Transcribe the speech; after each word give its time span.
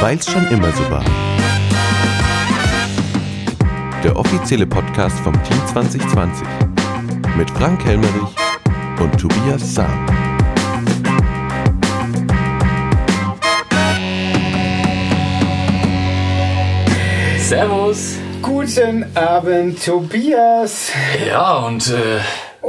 Weil's 0.00 0.30
schon 0.30 0.46
immer 0.48 0.72
so 0.72 0.90
war. 0.90 1.04
Der 4.02 4.16
offizielle 4.16 4.66
Podcast 4.66 5.18
vom 5.20 5.34
Team 5.44 5.66
2020 5.66 6.46
mit 7.36 7.50
Frank 7.50 7.84
Helmerich 7.84 8.34
und 8.98 9.20
Tobias 9.20 9.74
Sam. 9.74 10.06
Servus. 17.38 18.16
Guten 18.40 19.04
Abend, 19.14 19.84
Tobias. 19.84 20.92
Ja, 21.26 21.58
und 21.58 21.90
äh, 21.90 22.20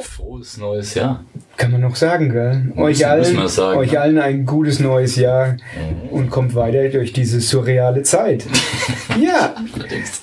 frohes 0.01 0.57
neues 0.57 0.95
Jahr. 0.95 1.23
Kann 1.61 1.73
man 1.73 1.81
noch 1.81 1.95
sagen, 1.95 2.31
gell? 2.31 2.73
Euch 2.75 3.05
allen, 3.05 3.47
sagen, 3.47 3.77
euch 3.77 3.91
ne? 3.91 4.01
allen 4.01 4.17
ein 4.17 4.45
gutes 4.47 4.79
neues 4.79 5.15
Jahr 5.15 5.57
und 6.09 6.31
kommt 6.31 6.55
weiter 6.55 6.89
durch 6.89 7.13
diese 7.13 7.39
surreale 7.39 8.01
Zeit. 8.01 8.45
ja, 9.21 9.53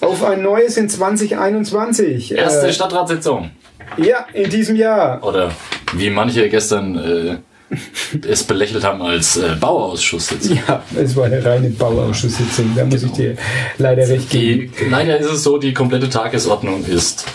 auf 0.01 0.25
ein 0.25 0.43
neues 0.43 0.77
in 0.77 0.89
2021. 0.89 2.35
Erste 2.35 2.67
Äh, 2.67 2.73
Stadtratssitzung. 2.73 3.51
ja, 3.99 4.27
in 4.33 4.51
diesem 4.51 4.75
Jahr. 4.75 5.25
Oder 5.25 5.53
wie 5.95 6.11
manche 6.11 6.49
gestern 6.49 6.97
äh, 6.97 7.77
es 8.29 8.43
belächelt 8.43 8.83
haben 8.83 9.01
als 9.01 9.37
äh, 9.37 9.55
Bauausschusssitzung. 9.61 10.59
Ja, 10.67 10.83
es 11.01 11.15
war 11.15 11.27
eine 11.27 11.45
reine 11.45 11.71
Bauausschusssitzung. 11.71 12.73
Da 12.75 12.85
muss 12.85 13.05
ich 13.05 13.13
dir 13.13 13.37
leider 13.79 14.09
recht 14.09 14.29
geben. 14.31 14.73
Die, 14.77 14.91
leider 14.91 15.17
ist 15.19 15.31
es 15.31 15.45
so, 15.45 15.59
die 15.59 15.73
komplette 15.73 16.11
Tagesordnung 16.11 16.85
ist 16.85 17.27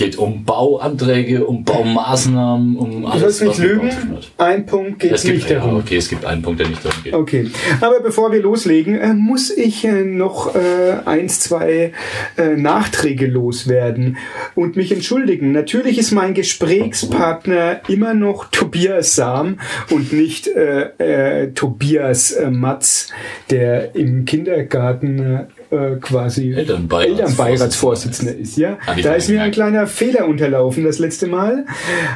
geht 0.00 0.16
um 0.16 0.44
Bauanträge, 0.46 1.44
um 1.44 1.62
Baumaßnahmen, 1.62 2.76
um 2.76 3.02
Du 3.02 3.06
alles. 3.06 3.38
sollst 3.38 3.42
nicht 3.42 3.58
lügen. 3.58 3.90
Ein 4.38 4.64
Punkt 4.64 4.98
geht 5.00 5.12
Es 5.12 5.24
gibt, 5.24 5.34
nicht 5.36 5.50
ja, 5.50 5.58
darum. 5.58 5.76
okay, 5.76 5.96
es 5.98 6.08
gibt 6.08 6.24
einen 6.24 6.40
Punkt, 6.40 6.58
der 6.58 6.68
nicht 6.68 6.82
darum 6.82 7.02
geht. 7.04 7.12
Okay, 7.12 7.50
aber 7.82 8.00
bevor 8.00 8.32
wir 8.32 8.40
loslegen, 8.40 8.98
äh, 8.98 9.12
muss 9.12 9.50
ich 9.50 9.84
äh, 9.84 10.02
noch 10.04 10.54
äh, 10.54 10.60
eins, 11.04 11.40
zwei 11.40 11.92
Nachträge 12.56 13.26
loswerden 13.26 14.16
und 14.54 14.76
mich 14.76 14.90
entschuldigen. 14.92 15.52
Natürlich 15.52 15.98
ist 15.98 16.12
mein 16.12 16.32
Gesprächspartner 16.32 17.82
immer 17.88 18.14
noch 18.14 18.46
Tobias 18.50 19.14
Sam 19.14 19.58
und 19.90 20.12
nicht 20.14 20.46
äh, 20.48 21.42
äh, 21.42 21.52
Tobias 21.52 22.34
Matz, 22.50 23.08
der 23.50 23.94
im 23.94 24.24
Kindergarten 24.24 25.46
äh, 25.70 25.96
quasi 26.00 26.52
Elternbeiratsvorsitzender 26.52 28.36
ist. 28.36 28.56
Ja, 28.56 28.78
da 29.02 29.14
ist 29.14 29.28
mir 29.28 29.42
ein 29.42 29.52
kleiner 29.52 29.86
Fehler 29.86 30.26
unterlaufen 30.26 30.84
das 30.84 30.98
letzte 30.98 31.26
Mal. 31.26 31.66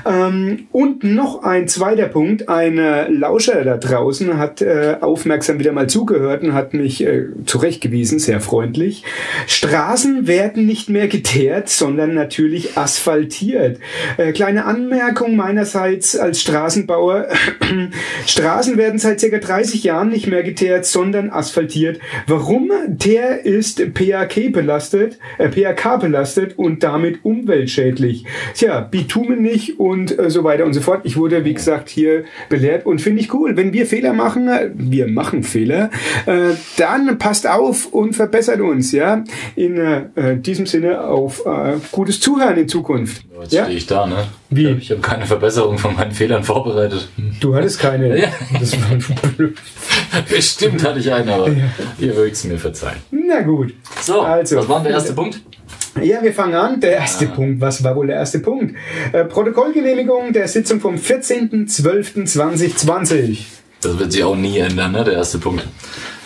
Ähm, 0.06 0.66
und 0.72 1.04
noch 1.04 1.42
ein 1.42 1.68
zweiter 1.68 2.08
Punkt. 2.08 2.48
Ein 2.48 2.76
Lauscher 3.08 3.64
da 3.64 3.76
draußen 3.76 4.38
hat 4.38 4.60
äh, 4.62 4.96
aufmerksam 5.00 5.58
wieder 5.58 5.72
mal 5.72 5.88
zugehört 5.88 6.42
und 6.42 6.54
hat 6.54 6.74
mich 6.74 7.04
äh, 7.04 7.26
zurechtgewiesen, 7.46 8.18
sehr 8.18 8.40
freundlich. 8.40 9.04
Straßen 9.46 10.26
werden 10.26 10.66
nicht 10.66 10.88
mehr 10.90 11.08
geteert, 11.08 11.68
sondern 11.68 12.14
natürlich 12.14 12.76
asphaltiert. 12.76 13.78
Äh, 14.16 14.32
kleine 14.32 14.64
Anmerkung 14.64 15.36
meinerseits 15.36 16.16
als 16.16 16.40
Straßenbauer. 16.40 17.28
Straßen 18.26 18.76
werden 18.76 18.98
seit 18.98 19.20
ca. 19.20 19.38
30 19.38 19.84
Jahren 19.84 20.08
nicht 20.08 20.26
mehr 20.26 20.42
geteert, 20.42 20.86
sondern 20.86 21.30
asphaltiert. 21.30 22.00
Warum? 22.26 22.70
Der 22.86 23.43
ist 23.44 23.94
PAK 23.94 24.52
belastet, 24.52 25.18
äh, 25.38 25.48
PAK 25.48 26.00
belastet 26.00 26.58
und 26.58 26.82
damit 26.82 27.24
umweltschädlich. 27.24 28.24
Tja, 28.54 28.80
Bitumen 28.80 29.42
nicht 29.42 29.78
und 29.78 30.18
äh, 30.18 30.30
so 30.30 30.44
weiter 30.44 30.64
und 30.64 30.72
so 30.72 30.80
fort. 30.80 31.02
Ich 31.04 31.16
wurde, 31.16 31.44
wie 31.44 31.54
gesagt, 31.54 31.88
hier 31.88 32.24
belehrt 32.48 32.86
und 32.86 33.00
finde 33.00 33.20
ich 33.20 33.32
cool. 33.34 33.56
Wenn 33.56 33.72
wir 33.72 33.86
Fehler 33.86 34.12
machen, 34.12 34.48
äh, 34.48 34.70
wir 34.74 35.08
machen 35.08 35.42
Fehler, 35.42 35.90
äh, 36.26 36.54
dann 36.76 37.18
passt 37.18 37.48
auf 37.48 37.86
und 37.92 38.14
verbessert 38.14 38.60
uns, 38.60 38.92
ja. 38.92 39.24
In 39.56 39.76
äh, 39.76 40.36
diesem 40.36 40.66
Sinne 40.66 41.04
auf 41.04 41.44
äh, 41.46 41.74
gutes 41.92 42.20
Zuhören 42.20 42.56
in 42.56 42.68
Zukunft. 42.68 43.24
Jetzt 43.42 43.52
Ja? 43.52 43.64
stehe 43.64 43.76
ich 43.76 43.86
da, 43.86 44.06
ne? 44.06 44.26
Wie? 44.54 44.68
Ich 44.70 44.90
habe 44.90 45.00
keine 45.00 45.26
Verbesserung 45.26 45.78
von 45.78 45.94
meinen 45.94 46.12
Fehlern 46.12 46.44
vorbereitet. 46.44 47.08
Du 47.40 47.54
hattest 47.54 47.78
keine. 47.80 48.18
Ja. 48.18 48.28
Das 48.60 48.72
war 48.80 48.88
blöd. 49.36 49.56
Bestimmt 50.28 50.84
hatte 50.84 51.00
ich 51.00 51.12
einen, 51.12 51.28
aber 51.28 51.50
ihr 51.98 52.14
mögt 52.14 52.34
es 52.36 52.44
mir 52.44 52.58
verzeihen. 52.58 52.98
Na 53.10 53.40
gut. 53.42 53.74
So, 54.00 54.20
Also. 54.22 54.56
was 54.56 54.68
war 54.68 54.82
der 54.82 54.92
erste 54.92 55.12
Punkt? 55.12 55.40
Ja, 56.02 56.22
wir 56.22 56.32
fangen 56.34 56.54
an. 56.54 56.80
Der 56.80 56.92
erste 56.92 57.26
Punkt. 57.26 57.60
Was 57.60 57.84
war 57.84 57.94
wohl 57.94 58.06
der 58.08 58.16
erste 58.16 58.40
Punkt? 58.40 58.74
Äh, 59.12 59.24
Protokollgenehmigung 59.24 60.32
der 60.32 60.48
Sitzung 60.48 60.80
vom 60.80 60.96
14.12.2020. 60.96 63.38
Das 63.80 63.98
wird 63.98 64.12
sich 64.12 64.24
auch 64.24 64.36
nie 64.36 64.58
ändern, 64.58 64.92
ne? 64.92 65.04
Der 65.04 65.14
erste 65.14 65.38
Punkt. 65.38 65.64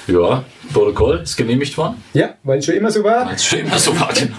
Ja, 0.08 0.44
Protokoll 0.72 1.20
ist 1.22 1.36
genehmigt 1.36 1.76
worden. 1.76 2.02
Ja, 2.14 2.34
weil 2.42 2.58
es 2.58 2.64
schon 2.64 2.74
immer 2.74 2.90
so 2.90 3.04
war. 3.04 3.26
Als 3.26 3.44
schön 3.44 3.66
immer 3.66 3.78
so 3.78 3.98
war, 3.98 4.10
genau. 4.14 4.36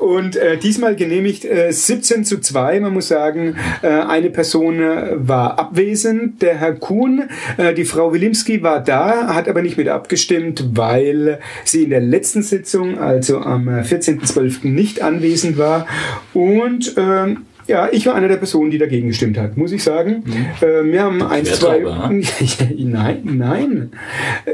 Und 0.04 0.36
äh, 0.36 0.56
diesmal 0.56 0.96
genehmigt 0.96 1.44
äh, 1.44 1.70
17 1.70 2.24
zu 2.24 2.40
2. 2.40 2.80
Man 2.80 2.94
muss 2.94 3.08
sagen, 3.08 3.56
äh, 3.82 3.88
eine 3.88 4.30
Person 4.30 4.80
äh, 4.80 5.12
war 5.16 5.58
abwesend, 5.58 6.40
der 6.40 6.56
Herr 6.56 6.72
Kuhn. 6.72 7.28
Äh, 7.58 7.74
die 7.74 7.84
Frau 7.84 8.14
Wilimski 8.14 8.62
war 8.62 8.80
da, 8.80 9.34
hat 9.34 9.48
aber 9.48 9.60
nicht 9.60 9.76
mit 9.76 9.88
abgestimmt, 9.88 10.64
weil 10.72 11.38
sie 11.64 11.84
in 11.84 11.90
der 11.90 12.00
letzten 12.00 12.42
Sitzung, 12.42 12.98
also 12.98 13.40
am 13.40 13.68
äh, 13.68 13.82
14.12. 13.82 14.66
nicht 14.66 15.02
anwesend 15.02 15.58
war. 15.58 15.86
Und 16.32 16.94
ähm, 16.96 17.46
ja, 17.66 17.88
ich 17.92 18.06
war 18.06 18.14
eine 18.14 18.28
der 18.28 18.36
Personen, 18.36 18.70
die 18.70 18.78
dagegen 18.78 19.08
gestimmt 19.08 19.38
hat, 19.38 19.56
muss 19.56 19.72
ich 19.72 19.82
sagen. 19.82 20.24
Äh, 20.60 20.84
wir 20.90 21.02
haben 21.02 21.22
eins, 21.22 21.48
Schwer 21.48 21.58
zwei. 21.58 21.78
Treiber, 21.80 22.10
nein, 22.76 23.20
nein. 23.24 23.92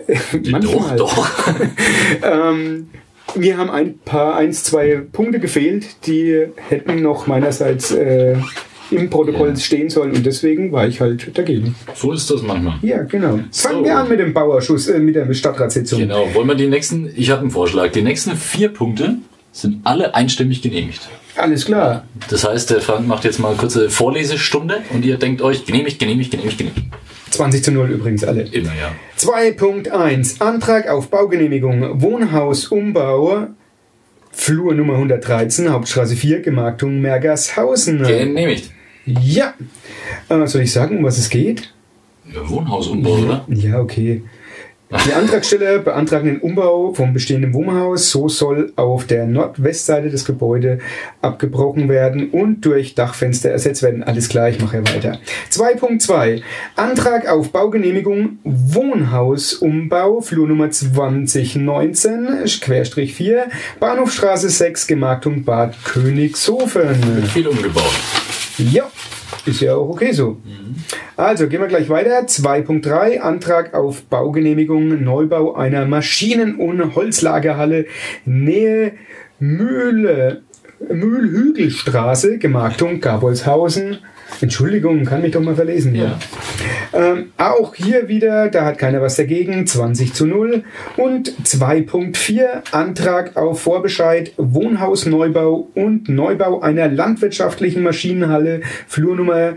Äh, 0.06 0.16
Doch, 0.38 0.50
manchmal. 0.50 0.96
doch. 0.96 1.28
Ähm, 2.22 2.88
mir 3.34 3.56
haben 3.58 3.70
ein 3.70 3.98
paar, 3.98 4.36
eins, 4.36 4.64
zwei 4.64 4.96
Punkte 5.12 5.40
gefehlt, 5.40 6.06
die 6.06 6.44
hätten 6.68 7.02
noch 7.02 7.26
meinerseits 7.26 7.90
äh, 7.92 8.36
im 8.90 9.10
Protokoll 9.10 9.48
Ja. 9.50 9.56
stehen 9.56 9.90
sollen 9.90 10.12
und 10.12 10.24
deswegen 10.24 10.70
war 10.70 10.86
ich 10.86 11.00
halt 11.00 11.36
dagegen. 11.36 11.74
So 11.94 12.12
ist 12.12 12.30
das 12.30 12.42
manchmal. 12.42 12.78
Ja, 12.82 13.02
genau. 13.02 13.40
Fangen 13.50 13.78
So. 13.78 13.84
wir 13.84 13.98
an 13.98 14.08
mit 14.08 14.20
dem 14.20 14.32
Bauausschuss, 14.32 14.88
äh, 14.88 15.00
mit 15.00 15.16
der 15.16 15.32
Stadtratssitzung. 15.34 15.98
Genau. 16.00 16.32
Wollen 16.34 16.46
wir 16.46 16.54
die 16.54 16.68
nächsten, 16.68 17.10
ich 17.16 17.30
habe 17.30 17.40
einen 17.42 17.50
Vorschlag. 17.50 17.90
Die 17.92 18.02
nächsten 18.02 18.36
vier 18.36 18.68
Punkte 18.68 19.16
sind 19.50 19.80
alle 19.84 20.14
einstimmig 20.14 20.62
genehmigt. 20.62 21.08
Alles 21.36 21.66
klar. 21.66 22.04
Das 22.30 22.44
heißt, 22.44 22.70
der 22.70 22.80
Frank 22.80 23.06
macht 23.06 23.24
jetzt 23.24 23.38
mal 23.38 23.48
eine 23.48 23.56
kurze 23.58 23.90
Vorlesestunde 23.90 24.82
und 24.92 25.04
ihr 25.04 25.18
denkt 25.18 25.42
euch, 25.42 25.64
genehmigt, 25.64 25.98
genehmigt, 25.98 26.30
genehmigt, 26.30 26.58
genehmigt. 26.58 26.86
20 27.30 27.62
zu 27.62 27.72
0 27.72 27.90
übrigens 27.90 28.24
alle. 28.24 28.42
Immer, 28.42 28.72
ja. 28.74 28.92
2.1 29.18 30.40
Antrag 30.40 30.88
auf 30.88 31.08
Baugenehmigung 31.08 32.00
Wohnhausumbau 32.00 33.48
Flur 34.30 34.74
Nummer 34.74 34.94
113 34.94 35.70
Hauptstraße 35.70 36.16
4 36.16 36.40
Gemarktung 36.40 37.00
Mergershausen. 37.00 38.02
Genehmigt. 38.02 38.70
Ja. 39.06 39.54
Äh, 40.28 40.46
soll 40.46 40.62
ich 40.62 40.72
sagen, 40.72 40.98
um 40.98 41.04
was 41.04 41.18
es 41.18 41.30
geht? 41.30 41.72
Ja, 42.32 42.48
Wohnhausumbau, 42.48 43.18
oder? 43.18 43.46
Ja, 43.48 43.80
okay. 43.80 44.22
Die 44.88 45.12
Antragsteller 45.12 45.80
beantragen 45.80 46.26
den 46.26 46.40
Umbau 46.40 46.94
vom 46.94 47.12
bestehenden 47.12 47.52
Wohnhaus. 47.54 48.10
So 48.10 48.28
soll 48.28 48.72
auf 48.76 49.04
der 49.04 49.26
Nordwestseite 49.26 50.10
des 50.10 50.24
Gebäudes 50.24 50.80
abgebrochen 51.20 51.88
werden 51.88 52.30
und 52.30 52.64
durch 52.64 52.94
Dachfenster 52.94 53.50
ersetzt 53.50 53.82
werden. 53.82 54.04
Alles 54.04 54.28
klar, 54.28 54.48
ich 54.48 54.60
mache 54.60 54.86
weiter. 54.86 55.18
2.2 55.50 56.40
Antrag 56.76 57.28
auf 57.28 57.50
Baugenehmigung 57.50 58.38
Wohnhausumbau, 58.44 60.20
Flurnummer 60.20 60.70
2019, 60.70 62.44
Querstrich 62.60 63.14
4, 63.14 63.48
Bahnhofstraße 63.80 64.48
6, 64.48 64.86
Gemarktung 64.86 65.42
Bad 65.42 65.74
Königshofen. 65.84 67.24
Viel 67.32 67.48
umgebaut. 67.48 67.92
Ja, 68.58 68.88
ist 69.46 69.60
ja 69.60 69.76
auch 69.76 69.88
okay 69.88 70.12
so. 70.12 70.38
Also 71.16 71.48
gehen 71.48 71.60
wir 71.60 71.68
gleich 71.68 71.88
weiter. 71.88 72.20
2.3 72.20 73.18
Antrag 73.20 73.74
auf 73.74 74.04
Baugenehmigung 74.04 75.02
Neubau 75.02 75.54
einer 75.54 75.86
Maschinen- 75.86 76.56
und 76.56 76.94
Holzlagerhalle 76.94 77.86
Nähe 78.24 78.92
Mühle, 79.38 80.42
Mühlhügelstraße, 80.88 82.38
Gemarktung 82.38 83.00
Gabolshausen. 83.00 83.98
Entschuldigung, 84.40 85.04
kann 85.04 85.22
mich 85.22 85.32
doch 85.32 85.40
mal 85.40 85.54
verlesen. 85.54 85.94
Ja. 85.94 86.18
Ähm, 86.92 87.32
auch 87.36 87.74
hier 87.74 88.08
wieder, 88.08 88.48
da 88.48 88.64
hat 88.64 88.78
keiner 88.78 89.00
was 89.00 89.16
dagegen, 89.16 89.66
20 89.66 90.14
zu 90.14 90.26
0. 90.26 90.64
Und 90.96 91.32
2.4 91.44 92.72
Antrag 92.72 93.36
auf 93.36 93.60
Vorbescheid 93.60 94.32
Wohnhausneubau 94.36 95.68
und 95.74 96.08
Neubau 96.08 96.60
einer 96.60 96.88
landwirtschaftlichen 96.88 97.82
Maschinenhalle, 97.82 98.62
Flurnummer 98.86 99.54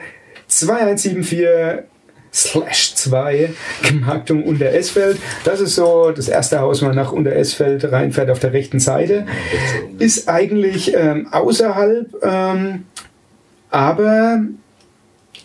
2174 0.47 1.85
slash 2.33 2.95
2, 2.95 3.53
Gemarktung 3.83 4.43
Unteresfeld. 4.43 5.17
Das 5.43 5.59
ist 5.61 5.75
so 5.75 6.11
das 6.11 6.27
erste 6.27 6.59
Haus, 6.59 6.81
man 6.81 6.95
nach 6.95 7.11
Unteresfeld 7.11 7.91
reinfährt 7.91 8.29
auf 8.29 8.39
der 8.39 8.53
rechten 8.53 8.79
Seite. 8.79 9.25
Ist 9.97 10.29
eigentlich 10.29 10.93
ähm, 10.95 11.27
außerhalb, 11.31 12.07
ähm, 12.23 12.85
aber 13.69 14.41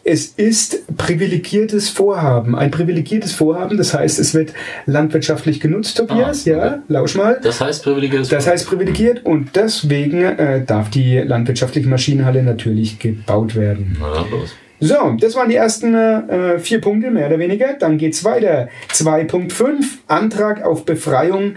es 0.04 0.26
ist 0.26 0.96
privilegiertes 0.96 1.88
Vorhaben. 1.88 2.54
Ein 2.54 2.70
privilegiertes 2.70 3.32
Vorhaben, 3.32 3.78
das 3.78 3.94
heißt, 3.94 4.18
es 4.18 4.34
wird 4.34 4.52
landwirtschaftlich 4.84 5.60
genutzt, 5.60 5.96
Tobias. 5.96 6.46
Ah, 6.46 6.50
okay. 6.50 6.58
Ja, 6.58 6.82
lausch 6.88 7.14
mal. 7.14 7.40
Das 7.42 7.60
heißt 7.60 7.82
privilegiert. 7.84 8.30
Das 8.30 8.46
heißt 8.46 8.66
privilegiert 8.66 9.24
und 9.24 9.56
deswegen 9.56 10.22
äh, 10.22 10.62
darf 10.64 10.90
die 10.90 11.18
landwirtschaftliche 11.18 11.88
Maschinenhalle 11.88 12.42
natürlich 12.42 12.98
gebaut 12.98 13.56
werden. 13.56 13.96
Na 13.98 14.12
dann 14.12 14.30
los. 14.30 14.54
So, 14.80 15.16
das 15.18 15.34
waren 15.34 15.48
die 15.48 15.54
ersten 15.54 15.94
äh, 15.94 16.58
vier 16.58 16.80
Punkte, 16.80 17.10
mehr 17.10 17.28
oder 17.28 17.38
weniger. 17.38 17.74
Dann 17.74 17.96
geht's 17.96 18.24
weiter. 18.24 18.68
2.5 18.92 19.74
Antrag 20.08 20.62
auf 20.62 20.84
Befreiung 20.84 21.54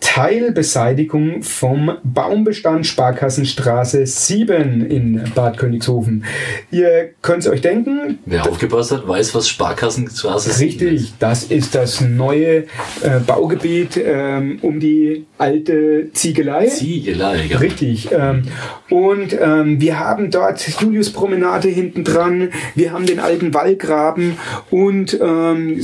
Teilbeseitigung 0.00 1.42
vom 1.42 1.98
Baumbestand 2.04 2.86
Sparkassenstraße 2.86 4.06
7 4.06 4.86
in 4.88 5.24
Bad 5.34 5.58
Königshofen. 5.58 6.24
Ihr 6.70 7.10
könnt 7.22 7.40
es 7.44 7.48
euch 7.48 7.60
denken. 7.60 8.18
Wer 8.26 8.48
aufgepasst 8.48 8.92
hat, 8.92 9.08
weiß, 9.08 9.34
was 9.34 9.48
Sparkassenstraße 9.48 10.50
ist. 10.50 10.60
Richtig, 10.60 11.14
das 11.18 11.44
ist 11.44 11.74
das 11.74 12.00
neue 12.00 12.64
äh, 13.02 13.20
Baugebiet 13.26 13.96
ähm, 13.96 14.58
um 14.62 14.78
die 14.78 15.26
alte 15.38 16.10
Ziegelei. 16.12 16.66
Ziegelei, 16.66 17.46
ja. 17.46 17.58
Richtig. 17.58 18.10
Ähm, 18.12 18.42
und 18.90 19.36
ähm, 19.40 19.80
wir 19.80 19.98
haben 19.98 20.30
dort 20.30 20.66
Julius-Promenade 20.80 21.68
hinten 21.68 22.04
dran. 22.04 22.50
Wir 22.74 22.92
haben 22.92 23.06
den 23.06 23.18
alten 23.18 23.52
Wallgraben 23.54 24.38
und 24.70 25.18
ähm, 25.20 25.82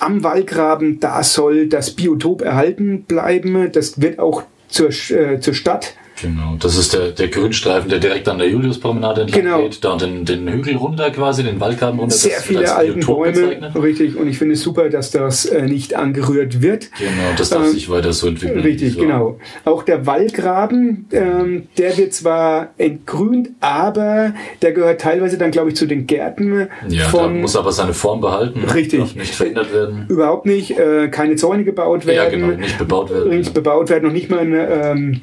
am 0.00 0.22
Wallgraben, 0.22 1.00
da 1.00 1.22
soll 1.22 1.68
das 1.68 1.90
Biotop 1.90 2.42
erhalten 2.42 3.04
bleiben. 3.04 3.70
Das 3.72 4.00
wird 4.00 4.18
auch 4.18 4.42
zur, 4.68 4.88
äh, 5.10 5.40
zur 5.40 5.54
Stadt. 5.54 5.94
Genau, 6.20 6.56
das 6.58 6.76
ist 6.78 6.94
der, 6.94 7.10
der 7.10 7.28
Grünstreifen, 7.28 7.90
der 7.90 7.98
direkt 7.98 8.28
an 8.28 8.38
der 8.38 8.48
Juliuspromenade 8.48 9.22
entlang 9.22 9.42
Genau. 9.42 9.62
geht. 9.62 9.84
Da 9.84 9.96
den, 9.96 10.24
den 10.24 10.48
Hügel 10.48 10.76
runter 10.76 11.10
quasi, 11.10 11.42
den 11.42 11.60
Waldgraben 11.60 11.98
runter. 12.00 12.14
Sehr 12.14 12.40
viele 12.40 12.64
Biotop 12.64 13.16
Bäume. 13.18 13.32
bezeichnet. 13.32 13.72
Richtig. 13.82 14.16
Und 14.16 14.28
ich 14.28 14.38
finde 14.38 14.54
es 14.54 14.62
super, 14.62 14.88
dass 14.88 15.10
das 15.10 15.44
äh, 15.46 15.62
nicht 15.66 15.94
angerührt 15.94 16.62
wird. 16.62 16.90
Genau, 16.98 17.10
das 17.36 17.50
darf 17.50 17.64
Ähm, 17.66 17.72
sich 17.72 17.90
weiter 17.90 18.12
so 18.12 18.28
entwickeln. 18.28 18.60
Richtig, 18.60 18.94
so. 18.94 19.00
genau. 19.00 19.38
Auch 19.64 19.82
der 19.82 20.06
Wallgraben, 20.06 21.06
ähm, 21.12 21.68
der 21.78 21.96
wird 21.98 22.12
zwar 22.14 22.70
entgrünt, 22.78 23.50
aber 23.60 24.32
der 24.62 24.72
gehört 24.72 25.00
teilweise 25.00 25.38
dann, 25.38 25.50
glaube 25.50 25.70
ich, 25.70 25.76
zu 25.76 25.86
den 25.86 26.06
Gärten 26.06 26.68
Ja, 26.88 27.04
von 27.08 27.40
muss 27.40 27.56
aber 27.56 27.72
seine 27.72 27.92
Form 27.92 28.20
behalten. 28.20 28.60
Richtig. 28.64 29.00
Darf 29.00 29.14
nicht 29.16 29.34
verändert 29.34 29.72
werden. 29.72 30.06
überhaupt 30.08 30.46
nicht, 30.46 30.78
äh, 30.78 31.08
keine 31.08 31.36
Zäune 31.36 31.64
gebaut 31.64 32.04
Ja, 32.04 32.08
werden. 32.14 32.40
genau, 32.40 32.56
nicht 32.56 32.78
bebaut 32.78 33.10
werden. 33.10 33.36
Nicht 33.36 33.52
bebaut 33.54 33.90
werden, 33.90 34.04
noch 34.04 34.12
nicht 34.12 34.30
mal 34.30 34.40
ein 34.40 34.54
ähm, 34.54 35.20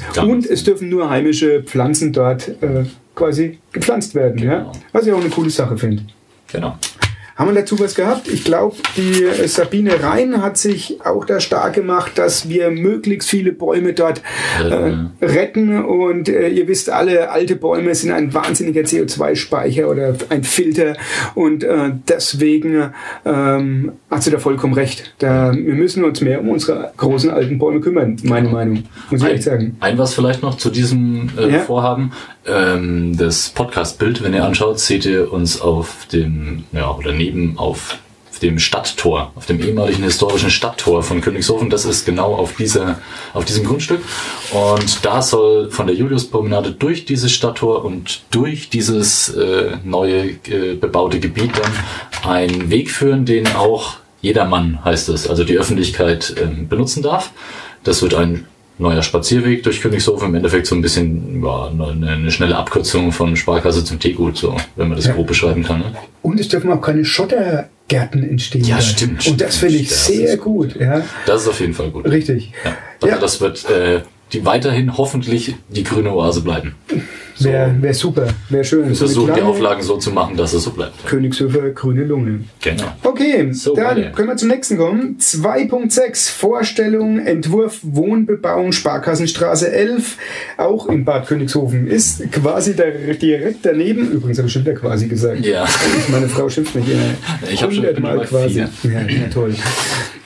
Gartenhaus. 0.00 0.14
Gar 0.14 0.28
und 0.28 0.46
es 0.46 0.64
dürfen 0.64 0.88
nur 0.88 1.08
heimische 1.10 1.62
Pflanzen 1.62 2.12
dort 2.12 2.48
äh, 2.62 2.84
quasi 3.14 3.58
gepflanzt 3.72 4.14
werden. 4.14 4.42
Ja? 4.42 4.58
Genau. 4.58 4.72
Was 4.92 5.06
ich 5.06 5.12
auch 5.12 5.20
eine 5.20 5.30
coole 5.30 5.50
Sache 5.50 5.76
finde. 5.76 6.04
Genau. 6.52 6.76
Haben 7.42 7.56
wir 7.56 7.62
dazu 7.62 7.80
was 7.80 7.96
gehabt? 7.96 8.28
Ich 8.28 8.44
glaube, 8.44 8.76
die 8.96 9.24
äh, 9.24 9.48
Sabine 9.48 10.00
Rhein 10.00 10.40
hat 10.40 10.56
sich 10.56 10.98
auch 11.04 11.24
da 11.24 11.40
stark 11.40 11.74
gemacht, 11.74 12.12
dass 12.14 12.48
wir 12.48 12.70
möglichst 12.70 13.28
viele 13.28 13.50
Bäume 13.50 13.94
dort 13.94 14.22
äh, 14.62 14.94
Retten. 15.20 15.84
Und 15.84 16.28
äh, 16.28 16.50
ihr 16.50 16.68
wisst 16.68 16.88
alle, 16.88 17.32
alte 17.32 17.56
Bäume 17.56 17.96
sind 17.96 18.12
ein 18.12 18.32
wahnsinniger 18.32 18.82
CO2-Speicher 18.82 19.88
oder 19.90 20.14
ein 20.28 20.44
Filter. 20.44 20.96
Und 21.34 21.64
äh, 21.64 21.90
deswegen 22.08 22.92
ähm, 23.24 23.90
hat 24.08 24.22
sie 24.22 24.30
da 24.30 24.38
vollkommen 24.38 24.74
recht. 24.74 25.12
Da, 25.18 25.52
wir 25.52 25.74
müssen 25.74 26.04
uns 26.04 26.20
mehr 26.20 26.40
um 26.40 26.48
unsere 26.48 26.92
großen 26.96 27.28
alten 27.28 27.58
Bäume 27.58 27.80
kümmern, 27.80 28.18
meine 28.22 28.50
Meinung. 28.50 28.84
Muss 29.10 29.20
ich 29.20 29.28
echt 29.28 29.42
sagen. 29.42 29.76
Ein 29.80 29.98
was 29.98 30.14
vielleicht 30.14 30.42
noch 30.42 30.58
zu 30.58 30.70
diesem 30.70 31.28
äh, 31.36 31.54
Ja. 31.54 31.58
Vorhaben. 31.58 32.12
Ähm, 32.46 33.16
das 33.16 33.50
Podcast-Bild, 33.50 34.22
wenn 34.22 34.34
ihr 34.34 34.44
anschaut, 34.44 34.78
seht 34.80 35.04
ihr 35.06 35.32
uns 35.32 35.60
auf 35.60 36.06
dem, 36.12 36.64
ja, 36.72 36.90
oder 36.90 37.12
neben 37.12 37.31
auf 37.56 37.98
dem 38.42 38.58
Stadttor, 38.58 39.32
auf 39.34 39.46
dem 39.46 39.60
ehemaligen 39.60 40.02
historischen 40.02 40.50
Stadttor 40.50 41.02
von 41.02 41.20
Königshofen. 41.20 41.70
Das 41.70 41.84
ist 41.84 42.04
genau 42.04 42.34
auf, 42.34 42.56
dieser, 42.56 42.98
auf 43.34 43.44
diesem 43.44 43.64
Grundstück. 43.64 44.02
Und 44.52 45.04
da 45.04 45.22
soll 45.22 45.70
von 45.70 45.86
der 45.86 45.96
Juliuspromenade 45.96 46.72
durch 46.72 47.04
dieses 47.04 47.32
Stadttor 47.32 47.84
und 47.84 48.22
durch 48.30 48.68
dieses 48.68 49.28
äh, 49.30 49.76
neue 49.84 50.30
äh, 50.48 50.74
bebaute 50.74 51.20
Gebiet 51.20 51.52
dann 51.56 51.72
ein 52.30 52.70
Weg 52.70 52.90
führen, 52.90 53.24
den 53.24 53.46
auch 53.54 53.94
jedermann, 54.20 54.84
heißt 54.84 55.08
es, 55.08 55.28
also 55.28 55.44
die 55.44 55.58
Öffentlichkeit 55.58 56.34
ähm, 56.40 56.68
benutzen 56.68 57.02
darf. 57.02 57.30
Das 57.84 58.02
wird 58.02 58.14
ein 58.14 58.46
neuer 58.78 59.02
Spazierweg 59.02 59.62
durch 59.62 59.80
Königshofen, 59.80 60.28
im 60.28 60.34
Endeffekt 60.34 60.66
so 60.66 60.74
ein 60.74 60.82
bisschen 60.82 61.42
ja, 61.44 61.66
eine, 61.70 62.30
schnelle 62.30 62.56
Abkürzung 62.56 63.12
von 63.12 63.36
Sparkasse 63.36 63.84
zum 63.84 63.98
Teegut, 64.00 64.36
so, 64.36 64.56
wenn 64.76 64.88
man 64.88 64.96
das 64.96 65.06
Ja. 65.06 65.12
grob 65.14 65.26
beschreiben 65.26 65.62
kann. 65.62 65.80
Ne? 65.80 65.92
Und 66.22 66.40
es 66.40 66.48
dürfen 66.48 66.70
auch 66.72 66.80
keine 66.80 67.04
Schottergärten 67.04 68.22
entstehen. 68.28 68.64
Ja, 68.64 68.80
stimmt, 68.80 69.26
Und 69.26 69.40
das 69.40 69.56
finde 69.56 69.76
ich 69.76 69.88
Das 69.88 70.06
sehr 70.06 70.34
ist 70.34 70.40
gut. 70.40 70.76
Ja, 70.76 71.02
Das 71.26 71.42
ist 71.42 71.48
auf 71.48 71.60
jeden 71.60 71.74
Fall 71.74 71.90
gut. 71.90 72.06
richtig. 72.08 72.52
Ja. 72.64 72.76
Also 73.00 73.14
Ja. 73.14 73.20
das 73.20 73.40
wird 73.40 73.68
äh, 73.70 74.00
die 74.32 74.44
weiterhin 74.46 74.96
hoffentlich 74.96 75.54
die 75.68 75.84
grüne 75.84 76.12
Oase 76.14 76.40
bleiben. 76.40 76.74
Wäre 77.38 77.74
wär 77.80 77.94
super, 77.94 78.26
wäre 78.50 78.64
schön. 78.64 78.80
wir 78.80 78.86
eine 78.86 78.94
versuchen 78.96 79.34
die 79.34 79.40
Auflagen 79.42 79.82
so 79.82 79.96
zu 79.96 80.10
machen, 80.10 80.36
dass 80.36 80.52
es 80.52 80.62
so 80.64 80.70
bleibt. 80.70 81.06
Königshöfer 81.06 81.70
grüne 81.70 82.04
Lunge. 82.04 82.40
Genau. 82.60 82.84
Okay, 83.02 83.48
So, 83.52 83.74
dann 83.74 83.96
weiter. 83.96 84.10
können 84.10 84.28
wir 84.28 84.36
zum 84.36 84.48
nächsten 84.48 84.76
kommen. 84.76 85.16
2.6 85.18 86.30
Vorstellung, 86.30 87.18
Entwurf, 87.18 87.78
Wohnbebauung, 87.82 88.72
Sparkassenstraße 88.72 89.72
11, 89.72 90.16
auch 90.58 90.88
in 90.88 91.04
Bad 91.04 91.26
Königshofen. 91.26 91.86
Ist 91.86 92.30
quasi 92.32 92.76
da, 92.76 92.84
direkt 92.90 93.64
daneben. 93.64 94.10
Übrigens 94.12 94.38
habe 94.38 94.46
ich 94.48 94.52
schon 94.52 94.62
wieder 94.62 94.74
quasi 94.74 95.08
gesagt. 95.08 95.44
Ja. 95.44 95.66
Meine 96.08 96.28
Frau 96.28 96.48
schimpft 96.48 96.74
mich 96.74 96.84
immer 96.90 97.02
Ich 97.52 97.62
hab 97.62 97.72
schon- 97.72 97.82
bei 97.82 98.16
quasi. 98.24 98.60
Ja, 98.60 98.68
ja, 98.84 99.28
toll. 99.32 99.54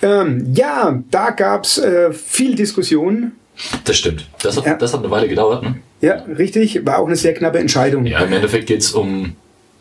Ähm, 0.02 0.52
ja, 0.54 1.02
da 1.10 1.30
gab 1.30 1.64
es 1.64 1.78
äh, 1.78 2.12
viel 2.12 2.54
Diskussion. 2.54 3.32
Das 3.84 3.96
stimmt. 3.96 4.28
Das 4.42 4.56
hat, 4.56 4.66
Ja. 4.66 4.74
das 4.74 4.92
hat 4.92 5.00
eine 5.00 5.10
Weile 5.10 5.28
gedauert. 5.28 5.62
Ne? 5.62 5.76
Ja, 6.00 6.14
richtig. 6.38 6.84
War 6.84 6.98
auch 6.98 7.06
eine 7.06 7.16
sehr 7.16 7.34
knappe 7.34 7.58
Entscheidung. 7.58 8.06
Ja, 8.06 8.20
im 8.20 8.32
Endeffekt 8.32 8.66
geht 8.66 8.80
es 8.80 8.92
um 8.92 9.32